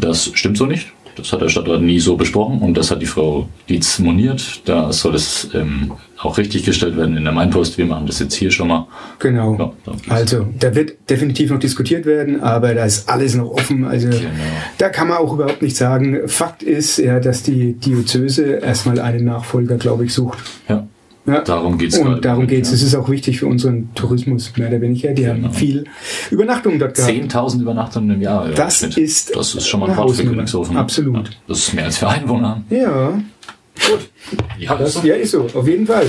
Das 0.00 0.30
stimmt 0.32 0.56
so 0.56 0.64
nicht. 0.64 0.93
Das 1.16 1.32
hat 1.32 1.40
der 1.42 1.48
Stadtrat 1.48 1.80
nie 1.80 2.00
so 2.00 2.16
besprochen 2.16 2.58
und 2.60 2.76
das 2.76 2.90
hat 2.90 3.00
die 3.00 3.06
Frau 3.06 3.48
Dietz 3.68 3.98
moniert. 3.98 4.62
Da 4.68 4.92
soll 4.92 5.14
es 5.14 5.48
ähm, 5.54 5.92
auch 6.18 6.38
richtig 6.38 6.64
gestellt 6.64 6.96
werden 6.96 7.16
in 7.16 7.24
der 7.24 7.32
Mainpost. 7.32 7.78
Wir 7.78 7.86
machen 7.86 8.06
das 8.06 8.18
jetzt 8.18 8.34
hier 8.34 8.50
schon 8.50 8.68
mal. 8.68 8.86
Genau. 9.20 9.56
Ja. 9.86 9.92
Also, 10.08 10.46
da 10.58 10.74
wird 10.74 10.94
definitiv 11.08 11.50
noch 11.50 11.58
diskutiert 11.60 12.04
werden, 12.06 12.42
aber 12.42 12.74
da 12.74 12.84
ist 12.84 13.08
alles 13.08 13.34
noch 13.34 13.50
offen. 13.50 13.84
Also, 13.84 14.08
Genau. 14.08 14.22
da 14.78 14.88
kann 14.88 15.08
man 15.08 15.18
auch 15.18 15.32
überhaupt 15.32 15.62
nicht 15.62 15.76
sagen. 15.76 16.26
Fakt 16.26 16.62
ist 16.62 16.98
ja, 16.98 17.20
dass 17.20 17.42
die 17.42 17.74
Diözese 17.74 18.44
erstmal 18.56 18.98
einen 19.00 19.24
Nachfolger, 19.24 19.76
glaube 19.76 20.04
ich, 20.06 20.14
sucht. 20.14 20.38
Ja. 20.68 20.86
Ja. 21.26 21.40
Darum 21.40 21.78
geht's 21.78 21.96
gerade. 21.96 22.16
Und 22.16 22.24
darum 22.24 22.46
geht's. 22.46 22.68
Ja. 22.70 22.74
Es 22.74 22.82
ist 22.82 22.94
auch 22.94 23.08
wichtig 23.08 23.38
für 23.40 23.46
unseren 23.46 23.94
Tourismus, 23.94 24.52
mehr 24.56 24.68
oder 24.68 24.80
weniger. 24.80 25.12
Die 25.14 25.22
Genau. 25.22 25.48
haben 25.48 25.54
viel 25.54 25.84
Übernachtung 26.30 26.78
dort 26.78 26.94
gehabt. 26.94 27.10
10.000 27.10 27.60
Übernachtungen 27.62 28.10
im 28.10 28.22
Jahr. 28.22 28.48
Das 28.50 28.78
Schnitt. 28.78 28.98
ist 28.98 29.34
das 29.34 29.54
ist 29.54 29.66
schon 29.66 29.80
mal 29.80 29.90
ein 29.90 29.96
Wort 29.96 30.14
für. 30.16 30.24
Königshofen. 30.24 30.76
Absolut. 30.76 31.28
Ja, 31.28 31.34
das 31.48 31.58
ist 31.60 31.74
mehr 31.74 31.84
als 31.86 32.00
wir 32.00 32.08
Einwohner. 32.10 32.62
Ja, 32.70 33.18
Ja, 34.58 34.74
das, 34.76 34.94
das 34.94 35.04
ja, 35.04 35.14
ist 35.14 35.32
so, 35.32 35.48
auf 35.52 35.68
jeden 35.68 35.86
Fall. 35.86 36.06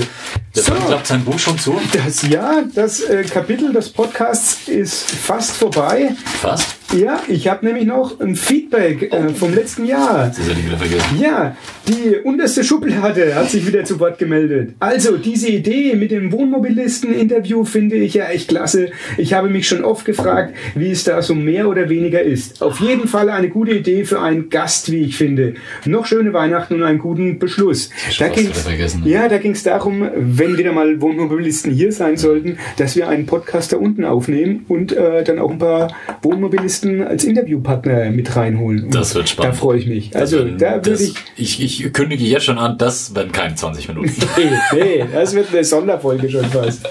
Der 0.54 0.62
So, 0.62 0.72
klappt 0.72 1.06
sein 1.06 1.24
Buch 1.24 1.38
schon 1.38 1.58
zu. 1.58 1.78
das 1.92 2.22
Jahr, 2.28 2.64
das 2.74 3.00
äh, 3.00 3.24
Kapitel 3.24 3.72
des 3.72 3.90
Podcasts 3.90 4.68
ist 4.68 5.10
fast 5.10 5.56
vorbei. 5.56 6.10
Fast. 6.40 6.76
Ja, 6.94 7.20
ich 7.26 7.48
habe 7.48 7.66
nämlich 7.66 7.84
noch 7.84 8.20
ein 8.20 8.36
Feedback 8.36 9.12
äh, 9.12 9.28
vom 9.30 9.52
letzten 9.52 9.86
Jahr. 9.86 10.28
Das 10.28 10.38
ja 10.38 10.54
nicht 10.54 10.66
wieder 10.66 10.78
vergessen. 10.78 11.18
Ja, 11.20 11.56
die 11.88 12.16
unterste 12.22 12.62
Schublade 12.62 13.34
hat 13.34 13.50
sich 13.50 13.66
wieder 13.66 13.84
zu 13.84 13.98
Wort 13.98 14.18
gemeldet. 14.18 14.74
Also, 14.78 15.16
diese 15.16 15.48
Idee 15.48 15.96
mit 15.96 16.12
dem 16.12 16.30
Wohnmobilisten-Interview 16.30 17.64
finde 17.64 17.96
ich 17.96 18.14
ja 18.14 18.26
echt 18.26 18.48
klasse. 18.48 18.90
Ich 19.18 19.34
habe 19.34 19.48
mich 19.50 19.66
schon 19.66 19.84
oft 19.84 20.04
gefragt, 20.04 20.54
wie 20.76 20.90
es 20.92 21.02
da 21.02 21.20
so 21.22 21.34
mehr 21.34 21.68
oder 21.68 21.88
weniger 21.88 22.22
ist. 22.22 22.62
Auf 22.62 22.80
jeden 22.80 23.08
Fall 23.08 23.30
eine 23.30 23.48
gute 23.48 23.72
Idee 23.72 24.04
für 24.04 24.20
einen 24.20 24.48
Gast, 24.48 24.90
wie 24.92 25.00
ich 25.00 25.16
finde. 25.16 25.54
Noch 25.84 26.06
schöne 26.06 26.32
Weihnachten 26.32 26.74
und 26.74 26.84
einen 26.84 26.98
guten 27.00 27.40
Beschluss. 27.40 27.90
Da 28.18 28.28
ging's, 28.28 28.60
vergessen, 28.62 29.02
ja, 29.04 29.28
da 29.28 29.38
ging 29.38 29.52
es 29.52 29.62
darum, 29.62 30.08
wenn 30.16 30.56
wieder 30.58 30.72
mal 30.72 31.00
Wohnmobilisten 31.00 31.72
hier 31.72 31.92
sein 31.92 32.16
sollten, 32.16 32.58
dass 32.76 32.96
wir 32.96 33.08
einen 33.08 33.26
Podcast 33.26 33.72
da 33.72 33.76
unten 33.78 34.04
aufnehmen 34.04 34.64
und 34.68 34.92
äh, 34.92 35.24
dann 35.24 35.38
auch 35.38 35.50
ein 35.50 35.58
paar 35.58 35.88
Wohnmobilisten 36.22 37.02
als 37.02 37.24
Interviewpartner 37.24 38.10
mit 38.10 38.34
reinholen. 38.36 38.84
Und 38.84 38.94
Das 38.94 39.14
wird 39.14 39.28
spannend. 39.28 39.54
Da 39.54 39.56
freue 39.58 39.78
ich 39.78 39.86
mich. 39.86 40.14
Also, 40.16 40.44
Das- 40.44 40.56
da 40.58 40.74
würde 40.86 41.02
ich 41.02 41.14
ich. 41.36 41.62
Ich 41.62 41.92
kündige 41.92 42.24
jetzt 42.24 42.44
schon 42.44 42.58
an, 42.58 42.78
das 42.78 43.14
werden 43.14 43.32
keine 43.32 43.54
20 43.54 43.88
Minuten. 43.88 44.12
Nee, 44.36 44.50
nee, 44.98 45.04
das 45.12 45.34
wird 45.34 45.48
eine 45.52 45.64
Sonderfolge 45.64 46.28
schon 46.28 46.44
fast. 46.46 46.88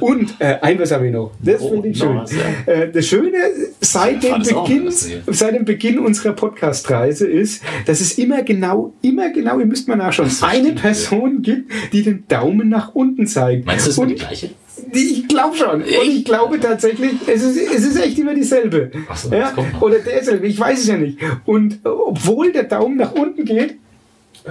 Und 0.00 0.34
äh, 0.38 0.56
ein 0.62 0.78
was 0.78 0.90
habe 0.92 1.06
ich 1.06 1.12
noch. 1.12 1.32
Das 1.42 1.60
Oh, 1.60 1.70
finde 1.72 1.88
ich 1.88 1.98
schön. 1.98 2.16
was, 2.16 2.32
ja. 2.32 2.72
Äh, 2.72 2.90
das 2.90 3.06
Schöne 3.06 3.36
seit 3.80 4.22
dem, 4.22 4.42
Beginn, 4.42 4.90
seit 4.90 5.54
dem 5.54 5.64
Beginn 5.64 5.98
unserer 5.98 6.32
Podcast-Reise 6.32 7.26
ist, 7.26 7.62
dass 7.86 8.00
es 8.00 8.18
immer 8.18 8.42
genau, 8.42 8.94
immer 9.02 9.30
genau, 9.30 9.58
ihr 9.60 9.66
müsst 9.66 9.88
mal 9.88 9.96
nachschauen, 9.96 10.23
so, 10.30 10.46
eine 10.46 10.62
stimmt, 10.62 10.80
Person 10.80 11.42
gibt, 11.42 11.72
die 11.92 12.02
den 12.02 12.24
Daumen 12.28 12.68
nach 12.68 12.94
unten 12.94 13.26
zeigt. 13.26 13.66
Meinst 13.66 13.86
du, 13.86 13.90
das 13.90 13.98
ist 13.98 14.08
die 14.08 14.14
gleiche? 14.14 14.50
ich 14.92 15.28
glaube 15.28 15.56
schon. 15.56 15.82
Und 15.82 16.08
ich 16.08 16.24
glaube 16.24 16.60
tatsächlich, 16.60 17.12
es 17.26 17.42
ist, 17.42 17.56
es 17.56 17.84
ist 17.84 17.96
echt 17.96 18.18
immer 18.18 18.34
dieselbe. 18.34 18.90
Ach 19.08 19.16
so, 19.16 19.32
ja? 19.32 19.52
Oder 19.80 19.98
derselbe, 19.98 20.46
ich 20.46 20.58
weiß 20.58 20.80
es 20.80 20.86
ja 20.86 20.96
nicht. 20.96 21.18
Und 21.44 21.80
obwohl 21.84 22.52
der 22.52 22.64
Daumen 22.64 22.96
nach 22.96 23.12
unten 23.12 23.44
geht, 23.44 23.78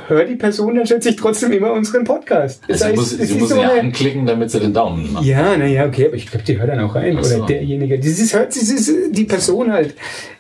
hört 0.07 0.29
die 0.29 0.35
Person 0.35 0.75
dann 0.75 0.87
schätze 0.87 1.09
ich 1.09 1.15
trotzdem 1.15 1.51
immer 1.51 1.71
unseren 1.73 2.03
Podcast. 2.03 2.61
Das 2.67 2.81
Also 2.81 2.85
heißt, 2.85 2.95
muss, 2.95 3.09
sie 3.11 3.23
ist 3.23 3.39
muss 3.39 3.49
so 3.49 3.55
ihn 3.55 3.61
ja 3.61 3.69
eine- 3.71 3.79
anklicken, 3.81 4.25
damit 4.25 4.49
sie 4.51 4.59
den 4.59 4.73
Daumen 4.73 5.13
macht. 5.13 5.23
ja, 5.25 5.55
naja, 5.55 5.85
okay, 5.85 6.07
aber 6.07 6.15
ich 6.15 6.25
glaube, 6.27 6.43
die 6.45 6.59
hört 6.59 6.69
dann 6.69 6.79
auch 6.79 6.95
rein. 6.95 7.17
So. 7.21 7.35
Oder 7.37 7.45
derjenige. 7.45 7.97
Das 7.99 8.07
ist, 8.19 8.33
hört, 8.33 8.49
das 8.55 8.57
ist 8.69 8.91
die 9.11 9.25
Person 9.25 9.71
halt. 9.71 9.95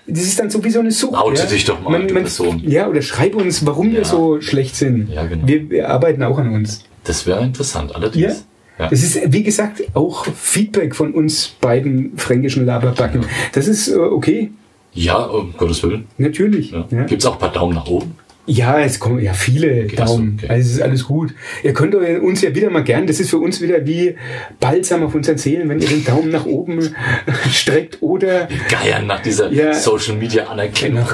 Das 0.07 0.23
ist 0.23 0.39
dann 0.39 0.49
so 0.49 0.63
wie 0.63 0.69
so 0.69 0.79
eine 0.79 0.91
Sucht. 0.91 1.15
Oute 1.15 1.41
ja? 1.41 1.45
dich 1.47 1.65
doch 1.65 1.79
mal, 1.81 2.05
du 2.05 2.13
Person. 2.13 2.61
Ja, 2.65 2.87
oder 2.89 3.01
schreib 3.01 3.35
uns, 3.35 3.65
warum 3.65 3.91
wir 3.91 3.99
Ja. 3.99 4.05
so 4.05 4.41
schlecht 4.41 4.75
sind. 4.75 5.09
Ja, 5.09 5.25
genau. 5.25 5.47
wir, 5.47 5.69
wir 5.69 5.89
arbeiten 5.89 6.23
auch 6.23 6.37
an 6.39 6.53
uns. 6.53 6.83
Das 7.03 7.25
wäre 7.27 7.43
interessant, 7.43 7.91
Ja. 7.91 7.95
allerdings. 7.97 8.45
Ja. 8.79 8.87
Das 8.89 9.03
ist, 9.03 9.19
wie 9.31 9.43
gesagt, 9.43 9.83
auch 9.93 10.25
Feedback 10.25 10.95
von 10.95 11.13
uns 11.13 11.49
beiden 11.61 12.17
fränkischen 12.17 12.65
Laberbacken. 12.65 13.21
Das 13.53 13.67
ist 13.67 13.87
äh, 13.87 13.95
okay, 13.97 14.51
Ja, 14.93 15.17
um 15.25 15.53
Gottes 15.55 15.83
Willen. 15.83 16.05
natürlich. 16.17 16.71
Ja. 16.71 16.85
Ja. 16.89 17.03
Gibt 17.03 17.21
es 17.21 17.25
auch 17.27 17.33
ein 17.33 17.39
paar 17.39 17.51
Daumen 17.51 17.75
nach 17.75 17.85
oben? 17.87 18.15
Ja, 18.45 18.81
es 18.81 18.99
kommen 18.99 19.21
ja 19.21 19.31
viele 19.31 19.87
so, 19.89 19.95
Daumen. 19.95 20.37
okay. 20.37 20.51
Also 20.51 20.67
es 20.69 20.75
ist 20.75 20.81
alles 20.81 21.05
gut. 21.05 21.33
Ihr 21.63 21.71
könnt 21.73 21.95
uns 21.95 22.41
ja 22.41 22.53
wieder 22.53 22.69
mal 22.69 22.83
gern, 22.83 23.07
das 23.07 23.21
ist 23.21 23.29
für 23.29 23.37
uns 23.37 23.61
wieder 23.61 23.85
wie 23.87 24.15
Balsam 24.59 25.01
auf 25.03 25.15
unseren 25.15 25.37
Seelen, 25.37 25.69
wenn 25.69 25.79
ihr 25.79 25.87
den 25.87 26.03
Daumen 26.03 26.29
nach 26.29 26.45
oben 26.45 26.93
streckt 27.51 27.99
oder 28.01 28.49
Geiern 28.69 29.07
nach 29.07 29.21
dieser 29.21 29.49
Ja. 29.49 29.73
Social 29.73 30.15
Media 30.17 30.43
Anerkennung. 30.47 31.05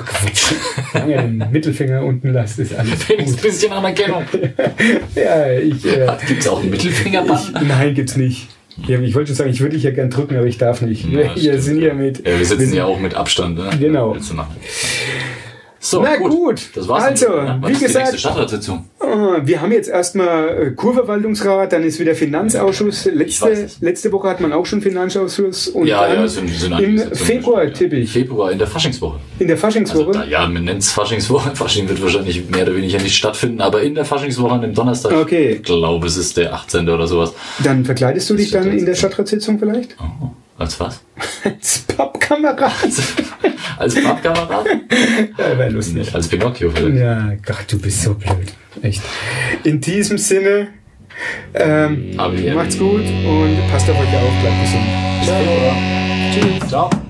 Lange 0.94 1.16
den 1.18 1.44
Mittelfinger 1.52 2.04
unten 2.04 2.34
lasst, 2.34 2.58
ist 2.58 2.74
alles 2.74 3.08
Wenigstens 3.10 3.38
ein 3.38 3.42
bisschen 3.44 3.72
Anerkennung. 3.74 4.24
Ja, 5.16 5.52
ich, 5.52 5.86
äh, 5.86 6.08
Gibt 6.28 6.42
es 6.42 6.48
auch 6.48 6.62
einen 6.62 6.72
Mittelfingerband? 6.72 7.54
ich, 7.62 7.68
nein, 7.68 7.94
gibt's 7.94 8.16
nicht. 8.18 8.48
Ja, 8.88 9.00
ich 9.00 9.14
wollte 9.14 9.28
schon 9.28 9.36
sagen, 9.36 9.50
ich 9.52 9.60
würde 9.60 9.76
dich 9.76 9.84
ja 9.84 9.92
gern 9.92 10.10
drücken, 10.10 10.36
aber 10.36 10.46
ich 10.48 10.58
darf 10.58 10.82
nicht. 10.82 11.06
Ja, 11.06 11.36
wir 11.36 11.38
stimmt, 11.38 11.62
sind 11.62 11.82
ja. 11.82 11.88
ja 11.90 11.94
mit. 11.94 12.26
Ja, 12.26 12.38
wir 12.40 12.46
sitzen 12.46 12.60
sind- 12.68 12.74
ja 12.76 12.86
auch 12.86 13.00
mit 13.00 13.14
Abstand. 13.14 13.58
Ne? 13.58 13.70
Genau. 13.80 14.16
So, 15.82 16.02
Na 16.02 16.18
gut. 16.18 16.62
Das 16.76 16.88
war's. 16.88 17.04
Also, 17.06 17.28
Ja, 17.28 17.60
wie 17.66 17.72
ist 17.72 17.82
die 17.82 17.86
gesagt-. 17.86 18.26
Ah, 19.00 19.40
Wir 19.44 19.62
haben 19.62 19.72
jetzt 19.72 19.90
erstmal 19.90 20.50
äh, 20.50 20.72
Kurverwaltungsrat, 20.72 21.72
dann 21.72 21.84
ist 21.84 22.00
wieder 22.00 22.16
Finanzausschuss. 22.16 23.06
Letzte, 23.06 23.68
letzte 23.80 24.12
Woche 24.12 24.28
hat 24.30 24.42
man 24.42 24.52
auch 24.52 24.66
schon 24.66 24.82
Finanzausschuss. 24.82 25.70
Und 25.70 25.88
Ja, 25.88 26.06
dann 26.08 26.20
ja, 26.20 26.28
sind, 26.28 26.50
sind 26.50 26.78
im 26.80 27.00
Februar 27.14 27.64
schon, 27.64 27.74
tippe 27.74 27.96
ja. 27.96 28.02
ich. 28.04 28.12
Februar, 28.12 28.52
in 28.52 28.58
der 28.58 28.68
Faschingswoche. 28.68 29.20
In 29.40 29.48
der 29.48 29.56
Also 29.56 29.68
Faschingswoche. 29.68 30.12
da, 30.12 30.26
ja, 30.26 30.48
man 30.48 30.66
nennt 30.66 30.82
es 30.82 30.92
Faschingswoche. 30.92 31.52
Fasching 31.56 31.88
wird 31.88 32.02
wahrscheinlich 32.02 32.50
mehr 32.50 32.64
oder 32.64 32.76
weniger 32.76 33.00
nicht 33.02 33.16
stattfinden, 33.16 33.62
aber 33.62 33.82
in 33.82 33.96
der 33.96 34.04
Faschingswoche 34.06 34.52
an 34.56 34.62
dem 34.62 34.74
Donnerstag, 34.74 35.14
Okay. 35.14 35.52
ich 35.54 35.64
glaube, 35.64 36.08
es 36.08 36.18
ist 36.18 36.36
der 36.38 36.54
18. 36.54 36.90
oder 36.90 37.08
sowas. 37.08 37.34
dann 37.64 37.86
verkleidest 37.86 38.30
du 38.30 38.36
dich 38.36 38.52
dann 38.52 38.68
in 38.78 38.86
der 38.86 38.96
Stadtratssitzung 38.96 39.60
vielleicht? 39.60 39.96
Oh, 40.02 40.32
als 40.60 40.80
was? 40.80 41.02
Als 41.44 41.80
Pappkamerad. 41.80 42.72
Als 43.78 43.96
Pappkamerad? 43.96 44.66
Ja, 45.38 45.58
wäre 45.58 45.70
lustig. 45.70 46.14
als 46.14 46.28
Pinocchio 46.28 46.70
vielleicht. 46.70 46.98
Ja, 46.98 47.34
Gott, 47.46 47.66
du 47.70 47.80
bist 47.80 48.04
so 48.04 48.14
blöd. 48.14 48.54
Echt. 48.82 49.02
In 49.64 49.80
diesem 49.80 50.18
Sinne, 50.18 50.68
ähm, 51.54 52.16
macht's 52.16 52.78
gut 52.78 53.02
und 53.02 53.58
passt 53.72 53.90
auf 53.90 54.00
euch 54.00 54.16
auf, 54.16 54.42
bleibt 54.42 54.62
gesund. 54.62 54.88
Ciao. 55.24 56.60
Tschüss. 56.60 56.70
Ciao. 56.70 57.09